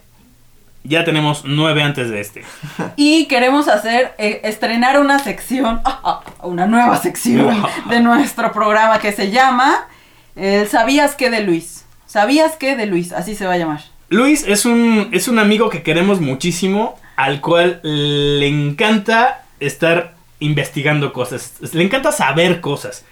[0.84, 2.44] Ya tenemos nueve antes de este.
[2.96, 5.80] Y queremos hacer, eh, estrenar una sección,
[6.42, 7.60] una nueva sección
[7.90, 9.88] de nuestro programa que se llama
[10.36, 11.84] eh, ¿Sabías qué de Luis?
[12.06, 13.12] ¿Sabías qué de Luis?
[13.12, 13.80] Así se va a llamar.
[14.08, 21.12] Luis es un, es un amigo que queremos muchísimo, al cual le encanta estar investigando
[21.12, 23.04] cosas, le encanta saber cosas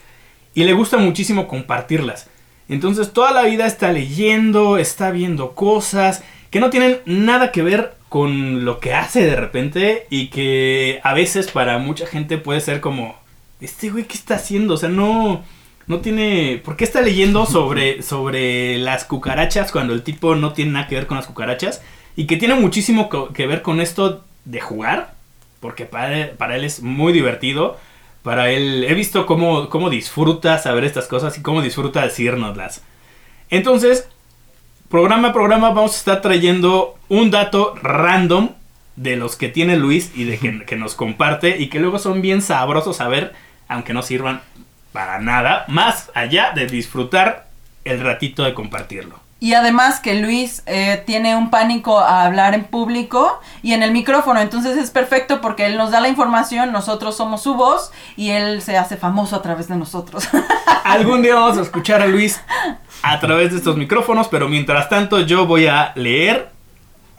[0.54, 2.28] y le gusta muchísimo compartirlas.
[2.70, 7.94] Entonces toda la vida está leyendo, está viendo cosas que no tienen nada que ver
[8.08, 12.80] con lo que hace de repente y que a veces para mucha gente puede ser
[12.80, 13.18] como,
[13.60, 14.74] este güey, ¿qué está haciendo?
[14.74, 15.42] O sea, no,
[15.88, 16.62] no tiene...
[16.64, 20.94] ¿Por qué está leyendo sobre, sobre las cucarachas cuando el tipo no tiene nada que
[20.94, 21.82] ver con las cucarachas?
[22.14, 25.14] Y que tiene muchísimo que ver con esto de jugar,
[25.58, 27.78] porque para para él es muy divertido.
[28.22, 32.82] Para él, he visto cómo, cómo disfruta saber estas cosas y cómo disfruta decírnoslas.
[33.48, 34.08] Entonces,
[34.88, 38.50] programa a programa vamos a estar trayendo un dato random
[38.96, 42.20] de los que tiene Luis y de que, que nos comparte y que luego son
[42.20, 43.32] bien sabrosos a ver,
[43.68, 44.42] aunque no sirvan
[44.92, 47.48] para nada, más allá de disfrutar
[47.84, 49.29] el ratito de compartirlo.
[49.42, 53.90] Y además que Luis eh, tiene un pánico a hablar en público y en el
[53.90, 58.30] micrófono, entonces es perfecto porque él nos da la información, nosotros somos su voz y
[58.30, 60.28] él se hace famoso a través de nosotros.
[60.84, 62.38] Algún día vamos a escuchar a Luis
[63.02, 66.50] a través de estos micrófonos, pero mientras tanto yo voy a leer.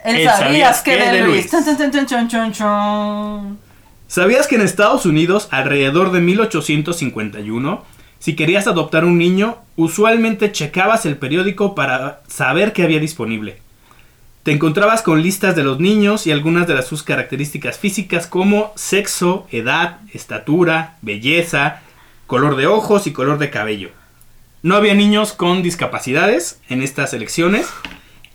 [0.04, 1.50] Él El sabías que de Luis.
[4.08, 7.84] ¿Sabías que en Estados Unidos, alrededor de 1851,
[8.22, 13.58] si querías adoptar un niño, usualmente checabas el periódico para saber qué había disponible?
[14.44, 19.48] Te encontrabas con listas de los niños y algunas de sus características físicas como sexo,
[19.50, 21.82] edad, estatura, belleza,
[22.28, 23.90] color de ojos y color de cabello.
[24.62, 27.68] No había niños con discapacidades en estas elecciones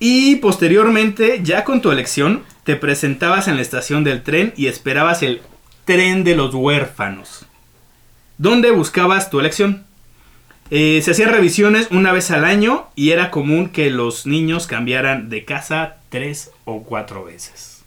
[0.00, 5.22] y posteriormente, ya con tu elección, te presentabas en la estación del tren y esperabas
[5.22, 5.42] el
[5.84, 7.46] tren de los huérfanos,
[8.38, 9.84] donde buscabas tu elección.
[10.70, 15.28] Eh, se hacían revisiones una vez al año y era común que los niños cambiaran
[15.28, 17.84] de casa tres o cuatro veces.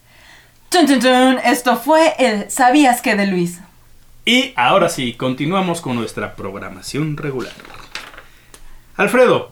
[0.71, 1.37] Chun, chun, chun.
[1.43, 3.59] Esto fue el ¿Sabías que de Luis?
[4.25, 7.51] Y ahora sí, continuamos con nuestra programación regular.
[8.95, 9.51] Alfredo,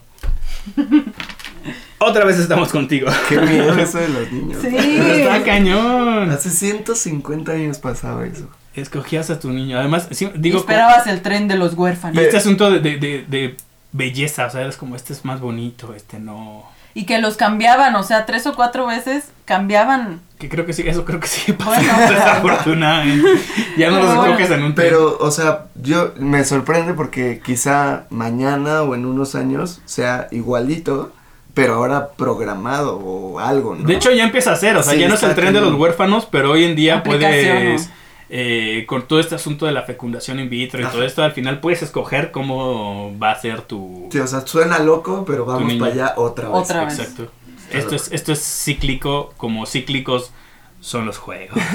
[1.98, 3.10] otra vez estamos contigo.
[3.28, 4.62] Qué miedo eso de los niños.
[4.62, 4.76] Sí.
[4.78, 6.30] Está cañón.
[6.30, 8.48] Hace 150 años pasaba eso.
[8.82, 9.78] Escogías a tu niño.
[9.80, 12.18] Además, sí, Y digo, esperabas el tren de los y huérfanos.
[12.22, 13.58] este asunto de, de- de- de
[13.92, 16.64] belleza, o sea, eres como, este es más bonito, este no.
[16.94, 20.20] Y que los cambiaban, o sea, tres o cuatro veces cambiaban.
[20.40, 21.94] Que creo que sí, eso creo que sí pasa Bueno.
[22.10, 23.30] desafortunadamente.
[23.78, 24.88] Ya no los escoges en un tren.
[24.90, 31.12] Pero, o sea, yo me sorprende porque quizá mañana o en unos años sea igualito,
[31.54, 33.88] pero ahora programado o algo, ¿no?
[33.88, 35.62] De hecho, ya empieza a ser, o sea, Sí, ya no es el tren de
[35.62, 37.94] los huérfanos, pero hoy en día puedes, ¿no?
[38.30, 40.92] Eh, con todo este asunto de la fecundación in vitro y Ajá.
[40.92, 44.10] todo esto, al final puedes escoger cómo va a ser tu...
[44.12, 46.58] Sí, o sea, suena loco, pero vamos para allá otra vez.
[46.58, 47.00] Otra vez.
[47.00, 47.32] Exacto.
[47.72, 50.32] Esto es, esto es cíclico, como cíclicos
[50.80, 51.58] son los juegos.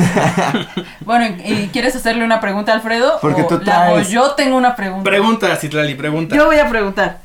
[1.05, 3.19] Bueno, ¿y quieres hacerle una pregunta a Alfredo?
[3.21, 4.11] Porque ¿O tú la traes.
[4.11, 5.05] yo tengo una pregunta.
[5.05, 6.35] Pregunta, Citlali, pregunta.
[6.35, 7.21] Yo voy a preguntar.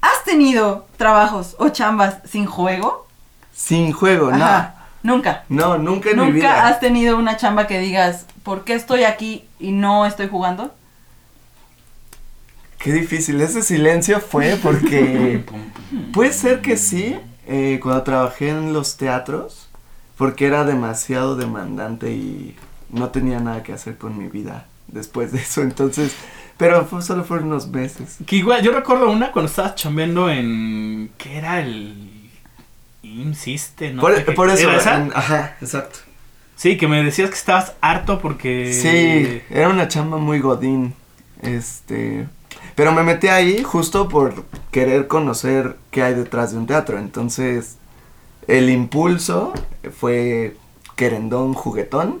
[0.00, 3.06] ¿Has tenido trabajos o chambas sin juego?
[3.52, 4.72] Sin juego, no.
[5.04, 5.44] Nunca.
[5.50, 6.66] No, nunca en mi ¿Nunca vida.
[6.66, 10.74] has tenido una chamba que digas, ¿por qué estoy aquí y no estoy jugando?
[12.78, 13.38] Qué difícil.
[13.42, 15.44] Ese silencio fue porque
[16.14, 19.68] puede ser que sí, eh, cuando trabajé en los teatros,
[20.16, 22.56] porque era demasiado demandante y
[22.88, 25.60] no tenía nada que hacer con mi vida después de eso.
[25.60, 26.14] Entonces,
[26.56, 28.16] pero fue, solo fueron unos meses.
[28.26, 31.10] Que igual, yo recuerdo una cuando estabas chambeando en...
[31.18, 32.13] ¿Qué era el...?
[33.14, 34.00] Insiste, ¿no?
[34.00, 34.96] por, por eso, ¿Era esa?
[34.96, 35.98] en- ajá, exacto.
[36.56, 38.72] Sí, que me decías que estabas harto porque...
[38.72, 40.94] Sí, era una chamba muy godín.
[41.42, 42.26] Este,
[42.74, 46.98] pero me metí ahí justo por querer conocer qué hay detrás de un teatro.
[46.98, 47.76] Entonces,
[48.48, 49.52] el impulso
[49.98, 50.56] fue
[50.96, 52.20] querendón, juguetón,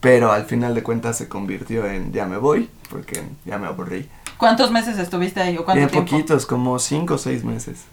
[0.00, 4.08] pero al final de cuentas se convirtió en ya me voy, porque ya me aburrí.
[4.38, 6.10] ¿Cuántos meses estuviste ahí o cuánto Bien tiempo?
[6.10, 7.84] poquitos, como cinco o seis meses.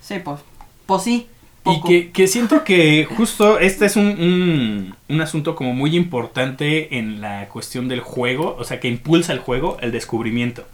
[0.00, 0.40] Sí, pues.
[0.86, 1.28] Pues sí.
[1.66, 6.96] Y que, que siento que justo este es un, un, un asunto como muy importante
[6.98, 10.66] en la cuestión del juego, o sea, que impulsa el juego, el descubrimiento.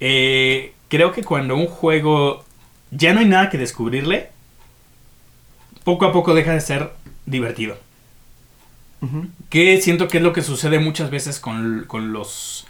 [0.00, 2.44] Eh, creo que cuando un juego
[2.90, 4.30] ya no hay nada que descubrirle,
[5.84, 6.90] poco a poco deja de ser
[7.26, 7.78] divertido.
[9.50, 12.66] Que siento que es lo que sucede muchas veces con, con los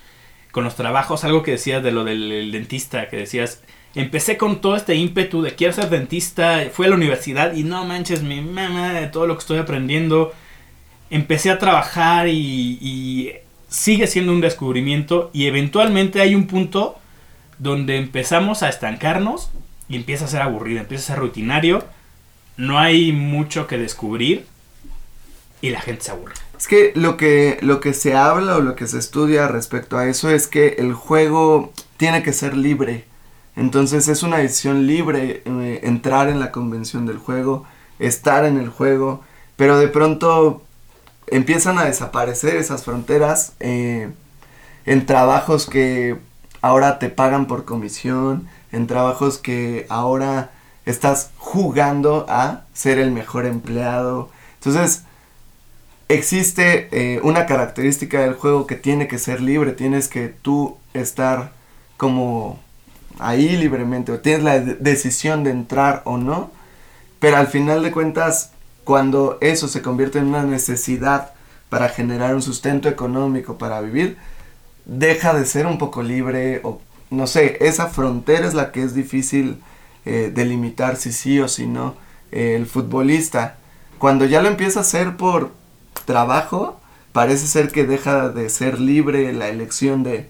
[0.53, 3.61] con los trabajos, algo que decías de lo del el dentista, que decías,
[3.97, 7.85] empecé con todo este ímpetu de quiero ser dentista, fui a la universidad y no
[7.85, 10.33] manches, mi mamá de todo lo que estoy aprendiendo,
[11.11, 13.33] empecé a trabajar y, y
[13.69, 16.99] sigue siendo un descubrimiento y eventualmente hay un punto
[17.59, 19.51] donde empezamos a estancarnos
[19.89, 21.83] y empieza a ser aburrido, empieza a ser rutinario,
[22.57, 24.47] no hay mucho que descubrir
[25.63, 26.35] y la gente se aburre.
[26.59, 30.07] Es que lo que lo que se habla o lo que se estudia respecto a
[30.07, 33.05] eso es que el juego tiene que ser libre.
[33.57, 37.65] Entonces es una decisión libre eh, entrar en la convención del juego,
[37.99, 39.25] estar en el juego,
[39.57, 40.63] pero de pronto
[41.27, 44.11] empiezan a desaparecer esas fronteras eh,
[44.85, 46.19] en trabajos que
[46.61, 50.51] ahora te pagan por comisión, en trabajos que ahora
[50.85, 54.31] estás jugando a ser el mejor empleado.
[54.55, 55.03] Entonces,
[56.09, 61.53] existe eh, una característica del juego que tiene que ser libre, tienes que tú estar
[61.97, 62.61] como
[63.19, 66.51] ahí libremente, o tienes la de- decisión de entrar o no,
[67.19, 68.53] pero al final de cuentas,
[68.85, 71.33] cuando eso se convierte en una necesidad
[71.69, 74.17] para generar un sustento económico para vivir,
[74.85, 78.95] deja de ser un poco libre, o no sé, esa frontera es la que es
[78.95, 79.61] difícil
[80.05, 81.95] eh, delimitar si sí o si no.
[82.33, 83.57] Eh, el futbolista,
[83.99, 85.51] cuando ya lo empieza a hacer por
[86.05, 86.81] trabajo,
[87.13, 90.29] parece ser que deja de ser libre la elección de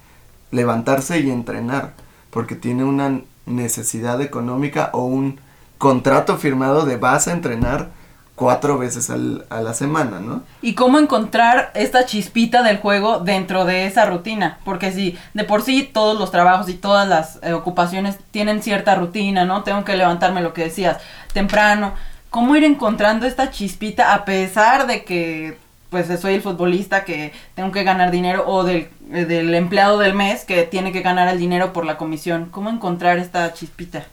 [0.51, 1.95] levantarse y entrenar,
[2.37, 5.41] porque tiene una necesidad económica o un
[5.79, 7.89] contrato firmado de vas a entrenar
[8.35, 10.43] cuatro veces al- a la semana, ¿no?
[10.61, 14.59] Y cómo encontrar esta chispita del juego dentro de esa rutina.
[14.67, 18.95] Porque si de por sí todos los trabajos y todas las eh, ocupaciones tienen cierta
[18.97, 19.63] rutina, ¿no?
[19.63, 20.99] Tengo que levantarme lo que decías,
[21.33, 21.95] temprano.
[22.29, 25.57] ¿Cómo ir encontrando esta chispita a pesar de que
[25.89, 30.45] pues soy el futbolista que tengo que ganar dinero o del, del empleado del mes
[30.45, 32.49] que tiene que ganar el dinero por la comisión?
[32.51, 34.05] ¿Cómo encontrar esta chispita?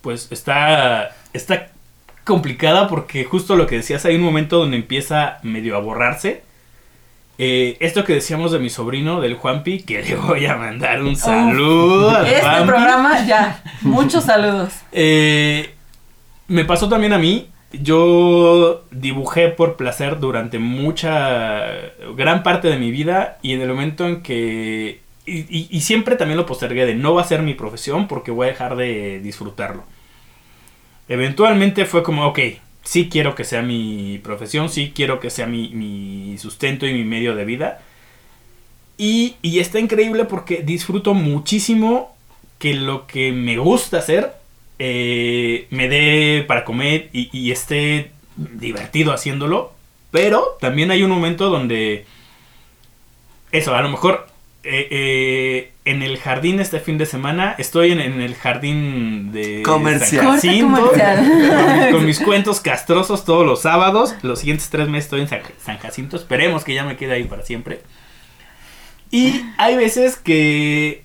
[0.00, 1.68] Pues está, está
[2.24, 6.42] complicada porque justo lo que decías, hay un momento donde empieza medio a borrarse.
[7.38, 11.16] Eh, esto que decíamos de mi sobrino, del Juanpi, que le voy a mandar un
[11.16, 12.66] saludo al Este Juanpi.
[12.66, 13.62] programa ya.
[13.82, 14.72] Muchos saludos.
[14.92, 15.74] Eh,
[16.48, 17.50] me pasó también a mí.
[17.72, 21.66] Yo dibujé por placer durante mucha,
[22.16, 25.00] gran parte de mi vida y en el momento en que...
[25.28, 28.50] Y, siempre también lo postergué de no va a ser mi profesión porque voy a
[28.50, 29.82] dejar de disfrutarlo.
[31.08, 32.38] Eventualmente fue como, ok,
[32.84, 37.04] sí quiero que sea mi profesión, sí quiero que sea mi, mi sustento y mi
[37.04, 37.80] medio de vida.
[38.98, 42.16] Y, y está increíble porque disfruto muchísimo
[42.58, 44.32] que lo que me gusta hacer
[44.78, 49.72] eh, me dé para comer y, y esté divertido haciéndolo.
[50.10, 52.06] Pero también hay un momento donde...
[53.52, 54.26] Eso, a lo mejor
[54.68, 59.62] eh, eh, en el jardín este fin de semana estoy en, en el jardín de
[59.62, 60.26] Comercial.
[60.26, 61.88] Jacinto, comercial.
[61.90, 64.16] con, con mis cuentos castrosos todos los sábados.
[64.22, 66.16] Los siguientes tres meses estoy en San, San Jacinto.
[66.16, 67.82] Esperemos que ya me quede ahí para siempre.
[69.12, 71.04] Y hay veces que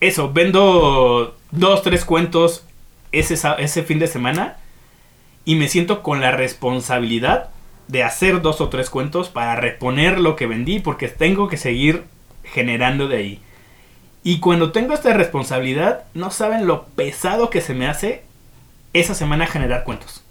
[0.00, 2.64] eso, vendo dos, tres cuentos
[3.12, 4.56] ese, ese fin de semana
[5.44, 7.48] y me siento con la responsabilidad
[7.88, 12.04] de hacer dos o tres cuentos para reponer lo que vendí porque tengo que seguir
[12.44, 13.40] generando de ahí.
[14.24, 18.22] Y cuando tengo esta responsabilidad, no saben lo pesado que se me hace
[18.92, 20.22] esa semana generar cuentos.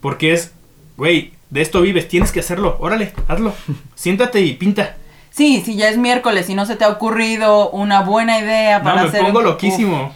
[0.00, 0.52] Porque es,
[0.96, 3.54] güey, de esto vives, tienes que hacerlo, órale, hazlo,
[3.96, 4.96] siéntate y pinta.
[5.30, 8.84] Sí, si ya es miércoles y no se te ha ocurrido una buena idea No,
[8.84, 9.20] para me hacer.
[9.22, 10.14] pongo uf, loquísimo.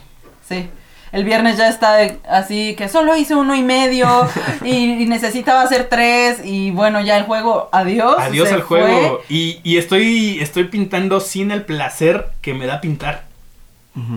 [0.49, 0.69] sí.
[1.13, 1.99] El viernes ya está
[2.29, 4.07] así que solo hice uno y medio
[4.65, 8.17] y, y necesitaba hacer tres y bueno, ya el juego, adiós.
[8.19, 9.21] Adiós al juego.
[9.29, 13.29] Y, y estoy, estoy pintando sin el placer que me da pintar.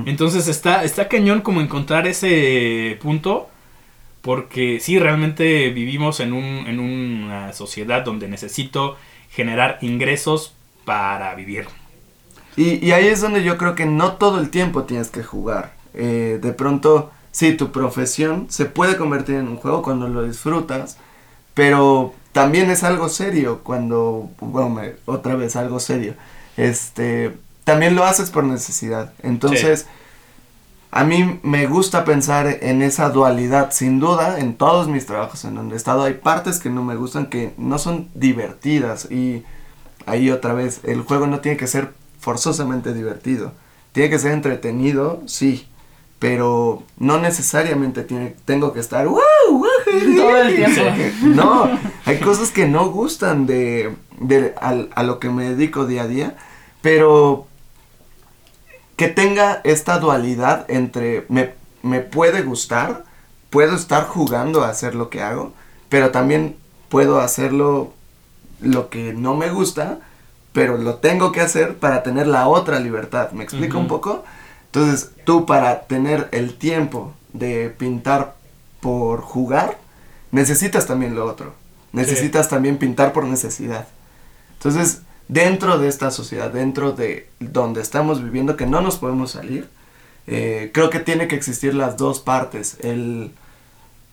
[0.05, 3.49] Entonces está, está cañón como encontrar ese punto.
[4.21, 8.95] Porque sí, realmente vivimos en, un, en una sociedad donde necesito
[9.29, 10.53] generar ingresos
[10.85, 11.67] para vivir.
[12.55, 15.73] Y, y ahí es donde yo creo que no todo el tiempo tienes que jugar.
[15.93, 20.97] Eh, de pronto sí, tu profesión se puede convertir en un juego cuando lo disfrutas,
[21.53, 26.15] pero también es algo serio cuando, bueno, me- otra vez algo serio,
[26.57, 29.13] este, también lo haces por necesidad.
[29.23, 29.87] Entonces,
[30.91, 35.55] a mí me gusta pensar en esa dualidad, sin duda, en todos mis trabajos en
[35.55, 36.03] donde he estado.
[36.03, 39.43] Hay partes que no me gustan, que no son divertidas y
[40.05, 43.53] ahí otra vez, el juego no tiene que ser forzosamente divertido,
[43.91, 45.67] tiene que ser entretenido, sí,
[46.23, 49.19] pero no necesariamente tiene, tengo que estar ¡wow!
[50.15, 50.81] Todo el tiempo.
[51.23, 51.69] No,
[52.05, 56.37] hay cosas que no gustan de, de a lo que me dedico día a día,
[56.81, 57.45] pero
[58.95, 63.03] que tenga esta dualidad entre me, me puede gustar,
[63.49, 65.51] puedo estar jugando a hacer lo que hago,
[65.89, 66.55] pero también
[66.87, 67.91] puedo hacerlo
[68.61, 69.99] lo que no me gusta,
[70.53, 73.31] pero lo tengo que hacer para tener la otra libertad.
[73.31, 74.23] ¿Me explico un poco?
[74.73, 78.33] Entonces, tú para tener el tiempo de pintar
[78.81, 79.77] por jugar,
[80.31, 81.53] necesitas también lo otro.
[81.91, 83.87] Necesitas también pintar por necesidad.
[84.53, 89.69] Entonces, dentro de esta sociedad, dentro de donde estamos viviendo, que no nos podemos salir,
[90.25, 92.77] eh, creo que tiene que existir las dos partes.
[92.79, 93.31] El,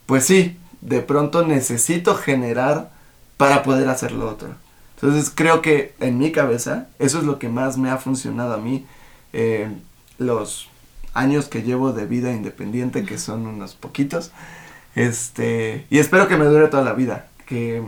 [0.04, 2.90] pues sí, de pronto necesito generar
[3.38, 4.50] para poder hacer lo otro.
[4.96, 8.58] Entonces creo que en mi cabeza eso es lo que más me ha funcionado a
[8.58, 8.84] mí
[9.32, 9.70] eh,
[10.21, 10.68] los
[11.14, 14.31] años que llevo de vida independiente, que son unos poquitos.
[14.95, 17.83] Este, y espero que me dure toda la vida, que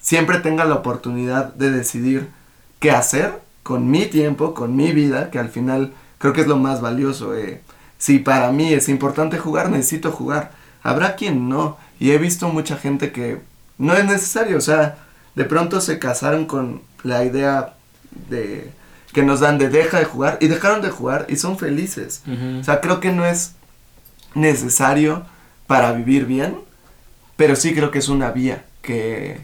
[0.00, 2.28] siempre tenga la oportunidad de decidir
[2.80, 6.56] qué hacer con mi tiempo, con mi vida, que al final creo que es lo
[6.58, 7.34] más valioso.
[7.36, 7.62] eh.
[7.96, 10.52] Si para mí es importante jugar, necesito jugar.
[10.82, 11.76] Habrá quien no.
[12.00, 13.40] Y he visto mucha gente que
[13.76, 14.56] no es necesario.
[14.58, 14.98] O sea,
[15.34, 17.74] de pronto se casaron con la idea
[18.30, 18.70] de
[19.12, 22.22] que nos dan de deja de jugar y dejaron de jugar y son felices.
[22.60, 23.52] O sea, creo que no es
[24.34, 25.24] necesario
[25.66, 26.58] para vivir bien,
[27.36, 29.40] pero sí creo que es una vía que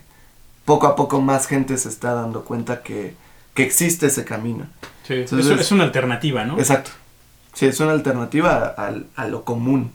[0.64, 3.14] poco a poco más gente se está dando cuenta que,
[3.54, 4.66] que existe ese camino.
[5.06, 6.58] Sí, es- Entonces- es, una alternativa, ¿no?
[6.58, 6.90] Exacto.
[7.52, 8.92] Sí, es una alternativa a,
[9.22, 9.92] a lo común.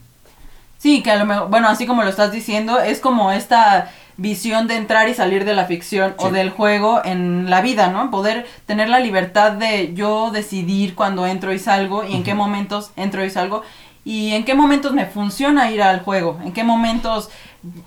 [0.80, 4.66] Sí, que a lo mejor, bueno, así como lo estás diciendo, es como esta visión
[4.66, 8.10] de entrar y salir de la ficción o del juego en la vida, ¿no?
[8.10, 12.92] Poder tener la libertad de yo decidir cuando entro y salgo y en qué momentos
[12.96, 13.62] entro y salgo
[14.06, 17.28] y en qué momentos me funciona ir al juego, en qué momentos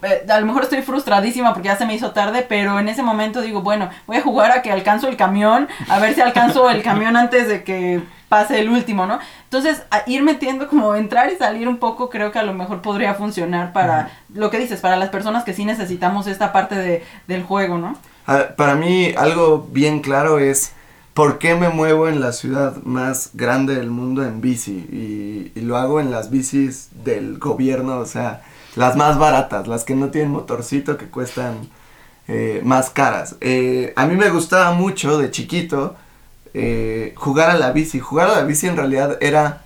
[0.04, 3.02] eh, a lo mejor estoy frustradísima porque ya se me hizo tarde, pero en ese
[3.02, 6.70] momento digo, bueno, voy a jugar a que alcanzo el camión, a ver si alcanzo
[6.70, 8.04] el camión antes de que
[8.34, 9.20] pase el último, ¿no?
[9.44, 12.82] Entonces, a ir metiendo como entrar y salir un poco, creo que a lo mejor
[12.82, 17.04] podría funcionar para lo que dices, para las personas que sí necesitamos esta parte de,
[17.28, 17.96] del juego, ¿no?
[18.26, 20.74] Ah, Para mí algo bien claro es
[21.14, 25.62] por qué me muevo en la ciudad más grande del mundo en bici y, y
[25.62, 28.42] lo hago en las bicis del gobierno, o sea,
[28.76, 31.70] las más baratas, las que no tienen motorcito que cuestan
[32.28, 33.36] eh, más caras.
[33.42, 35.96] Eh, a mí me gustaba mucho de chiquito
[36.54, 38.00] eh, jugar a la bici.
[38.00, 39.64] Jugar a la bici en realidad era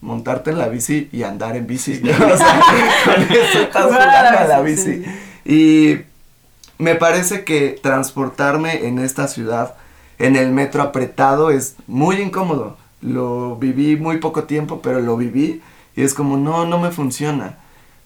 [0.00, 2.00] montarte en la bici y andar en bici.
[2.02, 2.60] o sea,
[3.04, 5.04] con eso estás jugando a la bici.
[5.44, 5.98] Y
[6.78, 9.76] me parece que transportarme en esta ciudad,
[10.18, 12.76] en el metro apretado, es muy incómodo.
[13.00, 15.62] Lo viví muy poco tiempo, pero lo viví
[15.96, 17.58] y es como, no, no me funciona.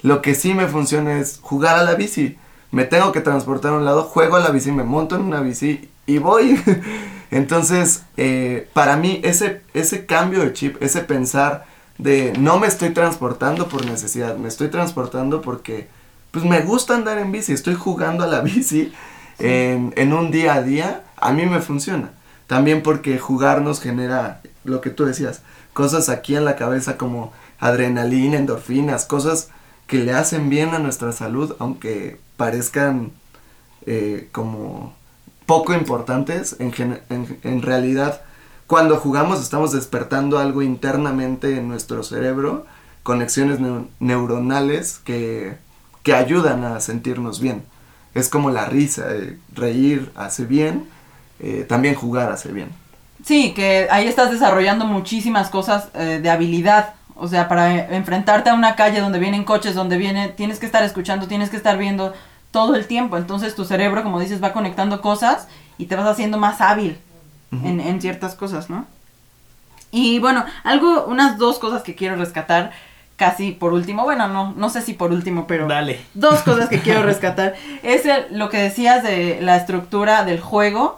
[0.02, 2.36] Lo que sí me funciona es jugar a la bici.
[2.70, 5.40] Me tengo que transportar a un lado, juego a la bici, me monto en una
[5.40, 6.60] bici y voy.
[7.30, 11.66] Entonces, eh, para mí, ese, ese cambio de chip, ese pensar
[11.98, 15.88] de no me estoy transportando por necesidad, me estoy transportando porque
[16.30, 18.92] pues me gusta andar en bici, estoy jugando a la bici
[19.38, 22.10] en, en un día a día, a mí me funciona.
[22.46, 27.32] También porque jugar nos genera lo que tú decías, cosas aquí en la cabeza como
[27.58, 29.48] adrenalina, endorfinas, cosas
[29.86, 33.12] que le hacen bien a nuestra salud, aunque parezcan
[33.86, 34.94] eh, como
[35.46, 38.20] poco importantes, en, realidad
[38.66, 42.66] cuando jugamos estamos despertando algo internamente en nuestro cerebro,
[43.02, 45.56] conexiones neu- neuronales que,
[46.02, 47.62] que ayudan a sentirnos bien.
[48.14, 50.88] Es como la risa, eh, reír hace bien,
[51.38, 52.70] eh, también jugar hace bien.
[53.24, 56.94] Sí, que ahí estás desarrollando muchísimas cosas eh, de habilidad.
[57.14, 60.82] O sea, para enfrentarte a una calle donde vienen coches, donde viene, tienes que estar
[60.82, 62.12] escuchando, tienes que estar viendo
[62.50, 63.16] todo el tiempo.
[63.16, 66.98] Entonces tu cerebro, como dices, va conectando cosas y te vas haciendo más hábil
[67.64, 68.86] en, en ciertas cosas, ¿no?
[69.90, 72.72] Y bueno, algo, unas dos cosas que quiero rescatar
[73.16, 74.02] casi por último.
[74.04, 76.00] Bueno, no, no sé si por último, pero Dale.
[76.14, 77.54] dos cosas que quiero rescatar.
[77.82, 80.96] Es el- lo que decías de la estructura del juego,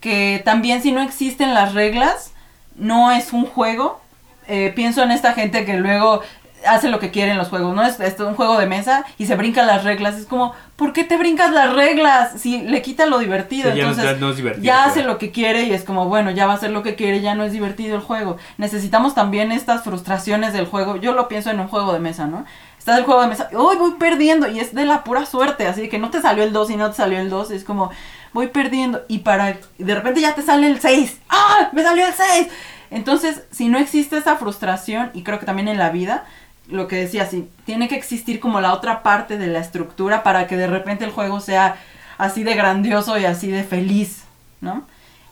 [0.00, 2.32] que también si no existen las reglas,
[2.74, 4.00] no es un juego.
[4.48, 6.22] Eh, pienso en esta gente que luego
[6.66, 7.82] hace lo que quiere en los juegos, ¿no?
[7.82, 10.16] Es, es un juego de mesa y se brinca las reglas.
[10.16, 12.32] Es como, ¿por qué te brincas las reglas?
[12.40, 13.70] Si le quita lo divertido.
[13.72, 15.84] Sí, ya no- Entonces, ya no es divertido, ya hace lo que quiere y es
[15.84, 18.36] como, bueno, ya va a hacer lo que quiere, ya no es divertido el juego.
[18.58, 20.96] Necesitamos también estas frustraciones del juego.
[20.96, 22.44] Yo lo pienso en un juego de mesa, ¿no?
[22.78, 25.90] Estás el juego de mesa, hoy voy perdiendo y es de la pura suerte, así
[25.90, 27.90] que no te salió el 2 y no te salió el 2, es como,
[28.32, 31.68] voy perdiendo y para, de repente ya te sale el 6, ¡ah!
[31.72, 32.48] Me salió el 6.
[32.90, 36.24] Entonces, si no existe esa frustración, y creo que también en la vida,
[36.70, 40.46] lo que decía, sí, tiene que existir como la otra parte de la estructura para
[40.46, 41.76] que de repente el juego sea
[42.18, 44.24] así de grandioso y así de feliz,
[44.60, 44.84] ¿no?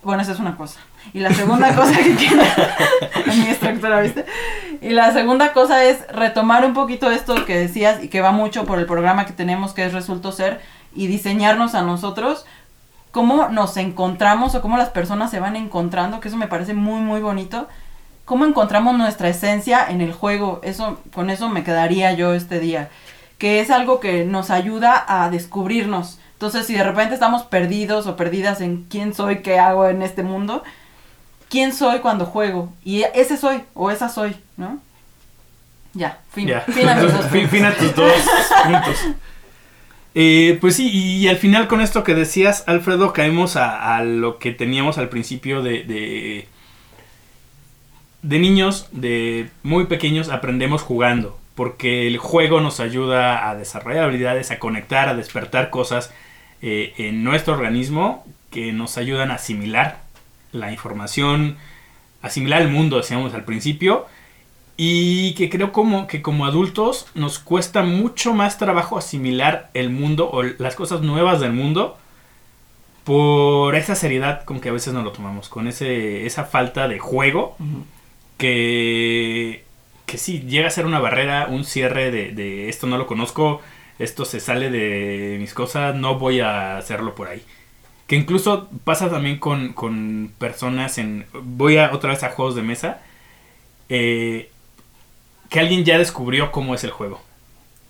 [0.02, 0.80] Bueno, esa es una cosa.
[1.12, 2.42] Y la segunda cosa que quiero...
[3.26, 4.24] en mi estructura, ¿viste?
[4.80, 8.64] Y la segunda cosa es retomar un poquito esto que decías y que va mucho
[8.64, 10.60] por el programa que tenemos que es Resulto Ser
[10.94, 12.46] y diseñarnos a nosotros
[13.10, 17.00] cómo nos encontramos o cómo las personas se van encontrando, que eso me parece muy,
[17.00, 17.68] muy bonito.
[18.28, 20.60] Cómo encontramos nuestra esencia en el juego.
[20.62, 22.90] Eso, con eso me quedaría yo este día.
[23.38, 26.18] Que es algo que nos ayuda a descubrirnos.
[26.34, 30.22] Entonces, si de repente estamos perdidos o perdidas en quién soy, qué hago en este
[30.22, 30.62] mundo,
[31.48, 32.70] quién soy cuando juego.
[32.84, 34.78] Y ese soy o esa soy, ¿no?
[35.94, 36.48] Ya, fin.
[36.48, 36.60] Ya.
[36.60, 38.12] Fin a mis dos Fin- fin a tus dos
[38.62, 39.06] puntos.
[40.14, 44.38] Eh, pues sí, y al final con esto que decías, Alfredo, caemos a, a lo
[44.38, 46.48] que teníamos al principio de, de,
[48.22, 54.50] de niños, de muy pequeños, aprendemos jugando, porque el juego nos ayuda a desarrollar habilidades,
[54.50, 56.12] a conectar, a despertar cosas
[56.62, 60.00] eh, en nuestro organismo que nos ayudan a asimilar
[60.52, 61.56] la información,
[62.22, 64.06] asimilar el mundo, decíamos al principio,
[64.76, 70.30] y que creo como que como adultos nos cuesta mucho más trabajo asimilar el mundo
[70.30, 71.98] o las cosas nuevas del mundo
[73.02, 76.98] por esa seriedad con que a veces nos lo tomamos, con ese, esa falta de
[76.98, 77.56] juego
[78.38, 79.64] que,
[80.06, 83.62] que sí llega a ser una barrera, un cierre de, de esto no lo conozco,
[83.98, 87.42] esto se sale de mis cosas, no voy a hacerlo por ahí.
[88.06, 91.26] Que incluso pasa también con, con personas en...
[91.32, 93.02] Voy a, otra vez a juegos de mesa.
[93.88, 94.50] eh,
[95.50, 97.22] que alguien ya descubrió cómo es el juego.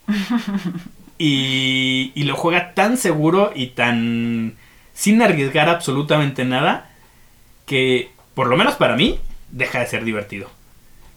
[1.18, 4.56] y, y lo juega tan seguro y tan
[4.94, 6.90] sin arriesgar absolutamente nada
[7.66, 9.20] que, por lo menos para mí,
[9.50, 10.50] deja de ser divertido.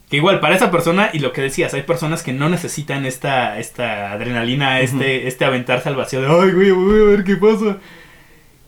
[0.10, 3.60] Que igual, para esa persona, y lo que decías, hay personas que no necesitan esta,
[3.60, 7.78] esta adrenalina, este, este aventarse al vacío de, ay, güey, voy a ver qué pasa.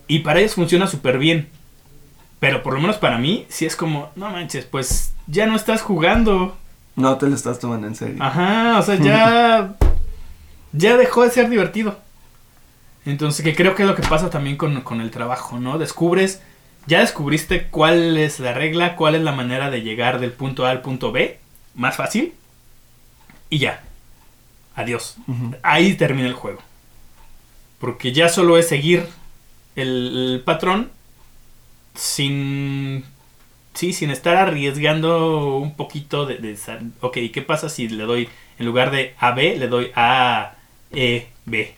[0.07, 1.49] Y para ellos funciona súper bien.
[2.39, 5.81] Pero por lo menos para mí, sí es como, no manches, pues ya no estás
[5.81, 6.57] jugando.
[6.95, 8.17] No te lo estás tomando en serio.
[8.19, 9.75] Ajá, o sea, ya.
[10.71, 11.99] ya dejó de ser divertido.
[13.05, 15.77] Entonces, que creo que es lo que pasa también con, con el trabajo, ¿no?
[15.77, 16.41] Descubres.
[16.85, 20.71] Ya descubriste cuál es la regla, cuál es la manera de llegar del punto A
[20.71, 21.39] al punto B.
[21.75, 22.33] Más fácil.
[23.49, 23.83] Y ya.
[24.75, 25.17] Adiós.
[25.61, 26.61] Ahí termina el juego.
[27.79, 29.07] Porque ya solo es seguir
[29.75, 30.91] el, el patrón
[31.95, 33.05] sin.
[33.73, 36.57] Sí, sin estar arriesgando un poquito de, de
[37.01, 38.29] Ok, ¿qué pasa si le doy,
[38.59, 40.53] en lugar de A, B, le doy A,
[40.91, 41.73] E, B?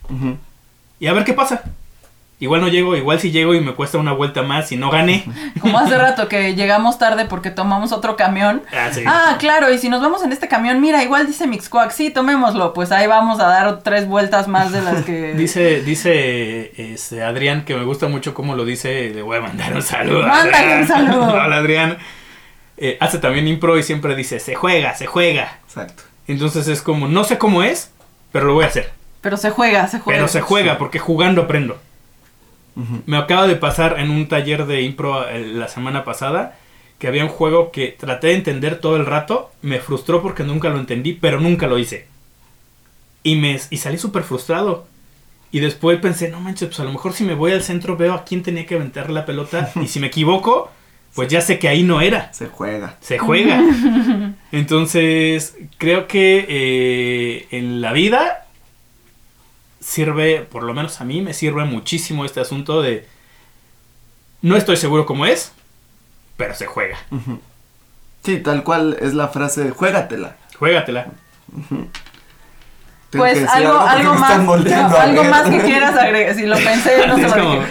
[1.00, 1.64] Y a ver qué pasa.
[2.46, 5.26] Igual no llego, igual si llego y me cuesta una vuelta más y no gané.
[5.60, 8.62] Como hace rato que llegamos tarde porque tomamos otro camión.
[8.72, 9.02] Ah, sí.
[9.08, 12.72] Ah, claro, y si nos vamos en este camión, mira, igual dice Mixcoac, sí, tomémoslo.
[12.74, 15.34] Pues ahí vamos a dar tres vueltas más de las que.
[15.36, 19.10] Dice, dice este, Adrián que me gusta mucho cómo lo dice.
[19.10, 20.28] Le voy a mandar un saludo.
[20.28, 21.34] Mándale un saludo.
[21.34, 21.98] Hola Adrián.
[22.78, 25.58] Eh, hace también impro y siempre dice, se juega, se juega.
[25.66, 26.04] Exacto.
[26.28, 27.90] Entonces es como, no sé cómo es,
[28.32, 28.92] pero lo voy a hacer.
[29.22, 30.20] Pero se juega, se juega.
[30.20, 31.80] Pero se juega, porque jugando aprendo.
[33.06, 36.58] Me acaba de pasar en un taller de impro eh, la semana pasada
[37.00, 40.70] que había un juego que traté de entender todo el rato, me frustró porque nunca
[40.70, 42.08] lo entendí, pero nunca lo hice.
[43.24, 44.88] Y, me, y salí súper frustrado.
[45.52, 48.14] Y después pensé, no manches, pues a lo mejor si me voy al centro veo
[48.14, 50.72] a quién tenía que aventar la pelota y si me equivoco,
[51.14, 52.32] pues ya sé que ahí no era.
[52.34, 52.98] Se juega.
[53.02, 53.62] Se juega.
[54.52, 58.45] Entonces, creo que eh, en la vida
[59.86, 63.08] sirve, por lo menos a mí, me sirve muchísimo este asunto de...
[64.42, 65.52] No estoy seguro cómo es,
[66.38, 66.98] pero se juega.
[68.24, 70.38] Sí, tal cual es la frase, juégatela.
[70.58, 71.08] Juégatela.
[73.12, 74.54] Pues algo, algo más, no,
[74.98, 77.64] algo más que quieras agregar, si lo pensé, no sé como-.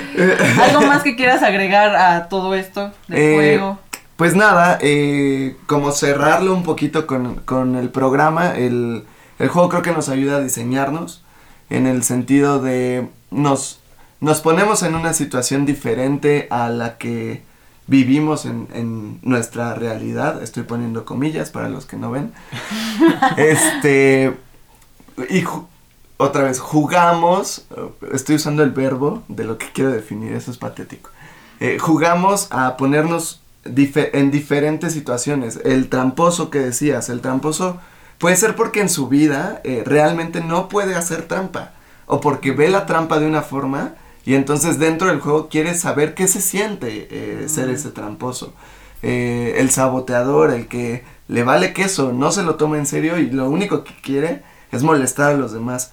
[0.62, 3.78] Algo más que quieras agregar a todo esto del Eh, juego.
[4.16, 9.04] Pues nada, eh, como cerrarlo un poquito con, con el programa, el,
[9.40, 11.23] el juego creo que nos ayuda a diseñarnos
[11.70, 13.80] en el sentido de nos,
[14.20, 17.42] nos ponemos en una situación diferente a la que
[17.86, 22.32] vivimos en, en nuestra realidad, estoy poniendo comillas para los que no ven,
[23.36, 24.34] este,
[25.30, 25.44] y
[26.16, 27.66] otra vez, jugamos,
[28.12, 31.10] estoy usando el verbo de lo que quiero definir, eso es patético,
[31.60, 37.78] Eh, jugamos a ponernos dife- en diferentes situaciones, el tramposo que decías, el tramposo
[38.24, 41.72] puede ser porque en su vida eh, realmente no puede hacer trampa,
[42.06, 46.14] o porque ve la trampa de una forma, y entonces dentro del juego quiere saber
[46.14, 48.54] qué se siente eh, ser ese tramposo.
[49.02, 53.30] Eh, el saboteador, el que le vale queso, no se lo toma en serio y
[53.30, 55.92] lo único que quiere es molestar a los demás.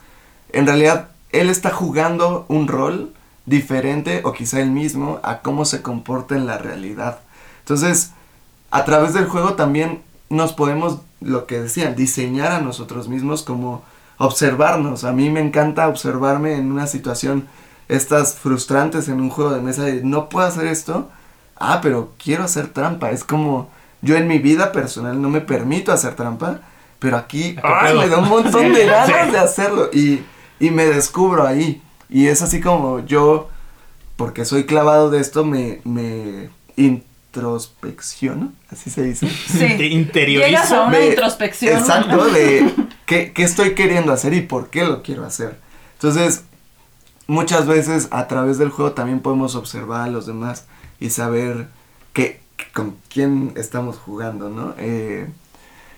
[0.54, 3.12] En realidad, él está jugando un rol
[3.46, 7.20] diferente o quizá el mismo a cómo se comporta en la realidad.
[7.60, 8.12] Entonces,
[8.70, 10.02] a través del juego también
[10.32, 13.84] nos podemos, lo que decían, diseñar a nosotros mismos como
[14.18, 15.04] observarnos.
[15.04, 17.48] A mí me encanta observarme en una situación,
[17.90, 21.10] estas frustrantes en un juego de mesa de no puedo hacer esto,
[21.58, 23.12] ah, pero quiero hacer trampa.
[23.12, 23.70] Es como
[24.02, 26.62] yo en mi vida personal no me permito hacer trampa,
[27.00, 29.32] pero aquí ay, me da un montón de ganas sí.
[29.32, 30.24] de hacerlo y,
[30.60, 31.82] y me descubro ahí.
[32.10, 33.50] Y es así como yo,
[34.16, 36.50] porque soy clavado de esto, me, me
[37.36, 39.28] introspecciono, así se dice.
[39.30, 39.60] Sí.
[39.78, 40.48] Te interiorizo.
[40.48, 41.78] Llegas a una Me- introspección.
[41.80, 42.74] Exacto, de
[43.06, 45.58] qué, qué estoy queriendo hacer y por qué lo quiero hacer.
[45.94, 46.44] Entonces,
[47.28, 50.66] muchas veces a través del juego también podemos observar a los demás
[51.00, 51.68] y saber
[52.14, 52.42] qué,
[52.74, 54.74] con quién estamos jugando, ¿no?
[54.78, 55.28] Eh,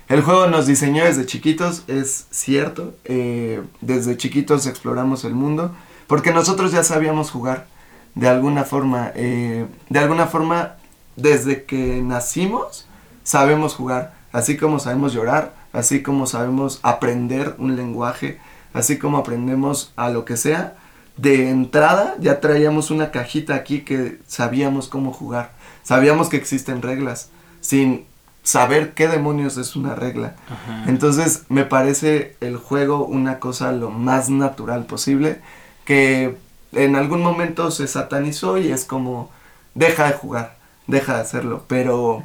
[0.10, 2.94] el juego nos diseñó desde chiquitos, es cierto.
[3.06, 5.74] eh, desde chiquitos exploramos el mundo
[6.08, 7.66] porque nosotros ya sabíamos jugar
[8.14, 9.12] de alguna forma.
[9.16, 10.76] eh, de alguna forma,
[11.16, 12.86] desde que nacimos,
[13.24, 14.14] sabemos jugar.
[14.32, 18.40] Así como sabemos llorar, así como sabemos aprender un lenguaje,
[18.74, 20.76] así como aprendemos a lo que sea.
[21.18, 25.52] De entrada ya traíamos una cajita aquí que sabíamos cómo jugar.
[25.84, 27.30] Sabíamos que existen reglas,
[27.62, 28.06] sin
[28.42, 30.36] saber qué demonios es una regla.
[30.50, 30.86] Ajá.
[30.88, 35.42] Entonces me parece el juego una cosa lo más natural posible
[35.86, 36.36] que
[36.72, 39.30] en algún momento se satanizó y es como
[39.76, 40.58] deja de jugar,
[40.88, 42.24] deja de hacerlo, pero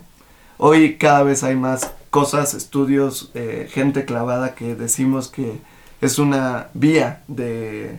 [0.58, 5.60] hoy cada vez hay más cosas, estudios, eh, gente clavada que decimos que
[6.00, 7.98] es una vía de,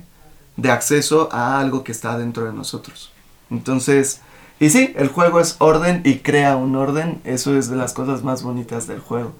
[0.57, 3.11] de acceso a algo que está dentro de nosotros.
[3.51, 4.21] Entonces,
[4.59, 8.23] y sí, el juego es orden y crea un orden, eso es de las cosas
[8.23, 9.33] más bonitas del juego.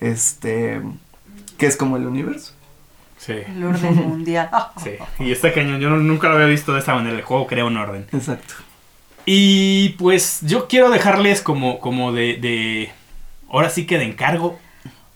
[0.00, 0.82] Este,
[1.58, 2.52] que es como el universo.
[3.18, 3.32] Sí.
[3.32, 4.50] El orden mundial.
[4.82, 4.90] Sí.
[5.20, 5.80] Y está cañón.
[5.80, 7.16] Yo no- nunca lo había visto de esta manera.
[7.16, 8.06] El juego crea un orden.
[8.12, 8.54] Exacto.
[9.26, 12.90] Y pues yo quiero dejarles como, como de, de.
[13.50, 14.58] Ahora sí que de encargo.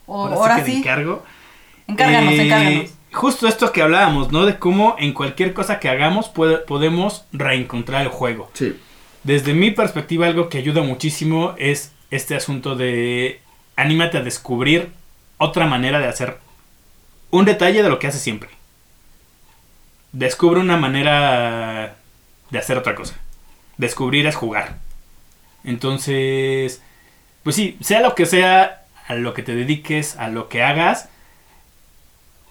[0.07, 1.25] O- Ahora, ahora sí que de encargo.
[1.87, 2.91] encárganos, Eh, encárganos.
[3.13, 4.47] Justo esto que hablábamos, ¿no?
[4.47, 8.51] De cómo en cualquier cosa que hagamos puede- podemos reencontrar el juego.
[8.55, 8.77] Sí.
[9.25, 13.41] Desde mi perspectiva, algo que ayuda muchísimo es este asunto de
[13.77, 14.91] anímate a descubrir
[15.39, 16.39] otra manera de hacer
[17.31, 18.51] un detalle de lo que haces siempre.
[20.13, 21.97] Descubre una manera
[22.51, 23.15] de hacer otra cosa.
[23.81, 24.76] Descubrir es jugar.
[25.64, 26.83] Entonces,
[27.43, 31.09] pues sí, sea lo que sea, a lo que te dediques, a lo que hagas,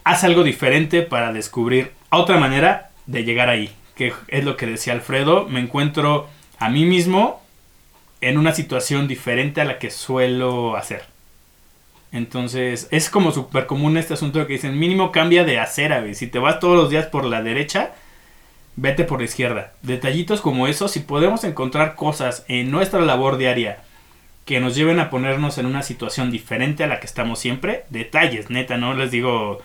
[0.04, 3.70] haz algo diferente para descubrir otra manera de llegar ahí.
[3.96, 6.28] Que es lo que decía Alfredo, me encuentro
[6.58, 7.44] a mí mismo
[8.22, 11.06] en una situación diferente a la que suelo hacer.
[12.12, 16.04] Entonces, es como súper común este asunto que dicen, mínimo cambia de acera.
[16.16, 17.92] Si te vas todos los días por la derecha,
[18.76, 19.74] vete por la izquierda.
[19.82, 23.80] Detallitos como esos, si podemos encontrar cosas en nuestra labor diaria
[24.46, 28.50] que nos lleven a ponernos en una situación diferente a la que estamos siempre, detalles,
[28.50, 29.60] neta, no les digo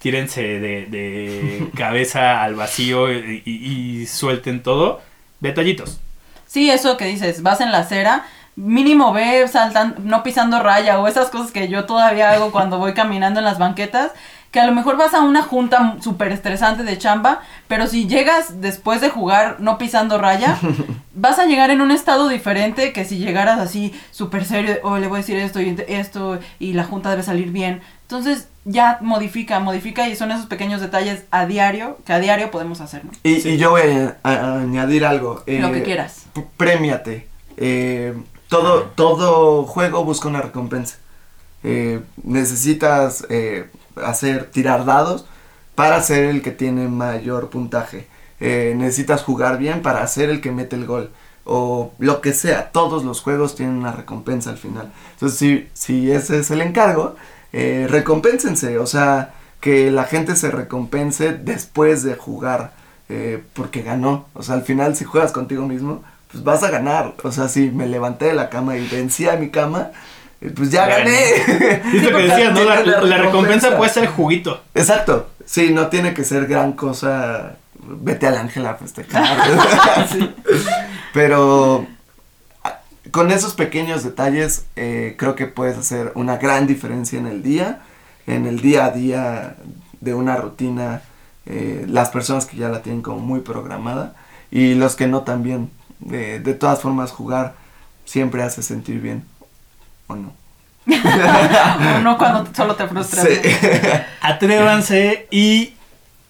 [0.00, 5.00] tírense de, de cabeza al vacío y, y- y suelten todo,
[5.40, 6.00] detallitos.
[6.46, 8.26] Sí, eso que dices, vas en la acera,
[8.56, 12.92] mínimo ve saltando, no pisando raya o esas cosas que yo todavía hago cuando voy
[12.94, 14.12] caminando en las banquetas,
[14.54, 18.60] que a lo mejor vas a una junta súper estresante de chamba, pero si llegas
[18.60, 20.56] después de jugar no pisando raya,
[21.12, 25.08] vas a llegar en un estado diferente que si llegaras así súper serio, o le
[25.08, 27.82] voy a decir esto y esto y la junta debe salir bien.
[28.02, 32.80] Entonces ya modifica, modifica y son esos pequeños detalles a diario que a diario podemos
[32.80, 33.10] hacer, ¿no?
[33.24, 33.48] Y, Sí.
[33.48, 35.42] y yo voy a, a- a añadir algo.
[35.48, 36.26] Lo que eh, quieras.
[36.56, 37.26] Premiate.
[37.56, 38.14] Eh,
[38.48, 40.98] todo, todo juego busca una recompensa.
[41.64, 43.68] Eh, necesitas eh,
[44.02, 45.26] hacer, tirar dados
[45.74, 48.06] para ser el que tiene mayor puntaje.
[48.40, 51.10] Eh, necesitas jugar bien para ser el que mete el gol.
[51.44, 54.92] O lo que sea, todos los juegos tienen una recompensa al final.
[55.12, 57.16] Entonces, si, si ese es el encargo,
[57.52, 58.78] eh, recompénsense.
[58.78, 62.72] O sea, que la gente se recompense después de jugar.
[63.08, 64.26] eh, porque ganó.
[64.34, 67.14] O sea, al final, si juegas contigo mismo, pues vas a ganar.
[67.22, 69.90] O sea, si me levanté de la cama y vencí a mi cama,
[70.50, 71.10] pues ya Gané.
[71.46, 71.82] gané.
[71.96, 72.64] Es lo que porque decías, ¿no?
[72.64, 73.76] La, recompensa recompensa.
[73.76, 74.62] puede ser juguito.
[74.74, 75.30] Exacto.
[75.44, 77.56] Sí, no tiene que ser gran cosa.
[77.86, 79.24] Vete al ángel a festejar.
[80.12, 80.30] Sí.
[81.12, 81.86] Pero
[82.62, 82.80] a-
[83.10, 87.80] con esos pequeños detalles eh, creo que puedes hacer una gran diferencia en el día,
[88.26, 89.56] en el día a día
[90.00, 91.02] de una rutina,
[91.46, 94.14] eh, las personas que ya la tienen como muy programada
[94.50, 95.70] y los que no también.
[96.00, 97.54] De, de todas formas jugar
[98.04, 99.24] siempre hace sentir bien,
[100.06, 100.32] ¿o no?
[101.96, 103.26] O no cuando solo te frustras.
[103.26, 103.40] Sí.
[104.20, 105.74] Atrévanse y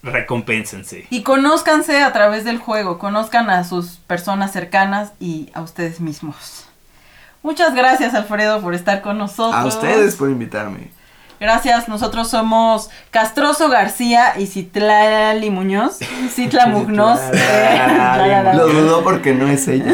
[0.03, 1.07] recompénsense.
[1.11, 6.67] Y conózcanse a través del juego, conozcan a sus personas cercanas y a ustedes mismos.
[7.43, 9.55] Muchas gracias Alfredo por estar con nosotros.
[9.55, 10.91] a ustedes por invitarme.
[11.41, 15.99] Gracias, nosotros somos Castroso García y Citlali Muñoz.
[16.31, 18.55] Citla la.
[18.55, 19.93] Lo dudó porque no es ella.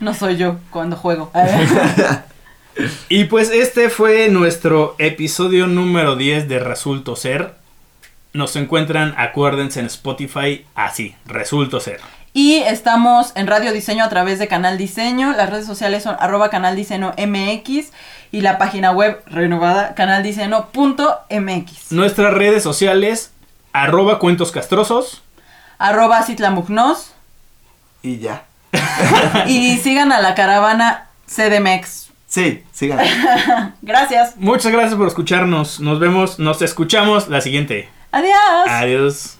[0.00, 1.30] No soy yo cuando juego.
[3.08, 7.54] Y pues este fue nuestro episodio número 10 de Resulto Ser.
[8.32, 12.00] Nos encuentran, acuérdense, en Spotify así, Resulto Ser.
[12.34, 15.32] Y estamos en Radio Diseño a través de Canal Diseño.
[15.32, 17.90] Las redes sociales son arroba Canal Diseño MX
[18.30, 21.92] y la página web renovada canaldiseño.mx.
[21.92, 23.32] Nuestras redes sociales,
[23.72, 25.22] arroba cuentos castrosos.
[25.78, 26.24] Arroba.
[28.02, 28.44] Y ya.
[29.46, 32.07] Y sigan a la caravana CDMX.
[32.38, 33.00] Sí, sigan.
[33.82, 34.36] Gracias.
[34.36, 35.80] Muchas gracias por escucharnos.
[35.80, 37.88] Nos vemos, nos escuchamos la siguiente.
[38.12, 38.68] Adiós.
[38.68, 39.37] Adiós.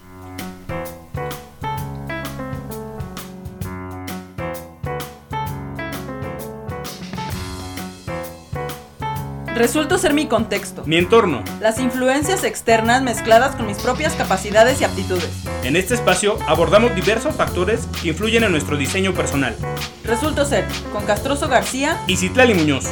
[9.58, 10.84] Resulto ser mi contexto.
[10.86, 11.42] Mi entorno.
[11.60, 15.30] Las influencias externas mezcladas con mis propias capacidades y aptitudes.
[15.64, 19.56] En este espacio abordamos diversos factores que influyen en nuestro diseño personal.
[20.04, 22.84] Resulto ser con Castroso García Y Citlali Muñoz.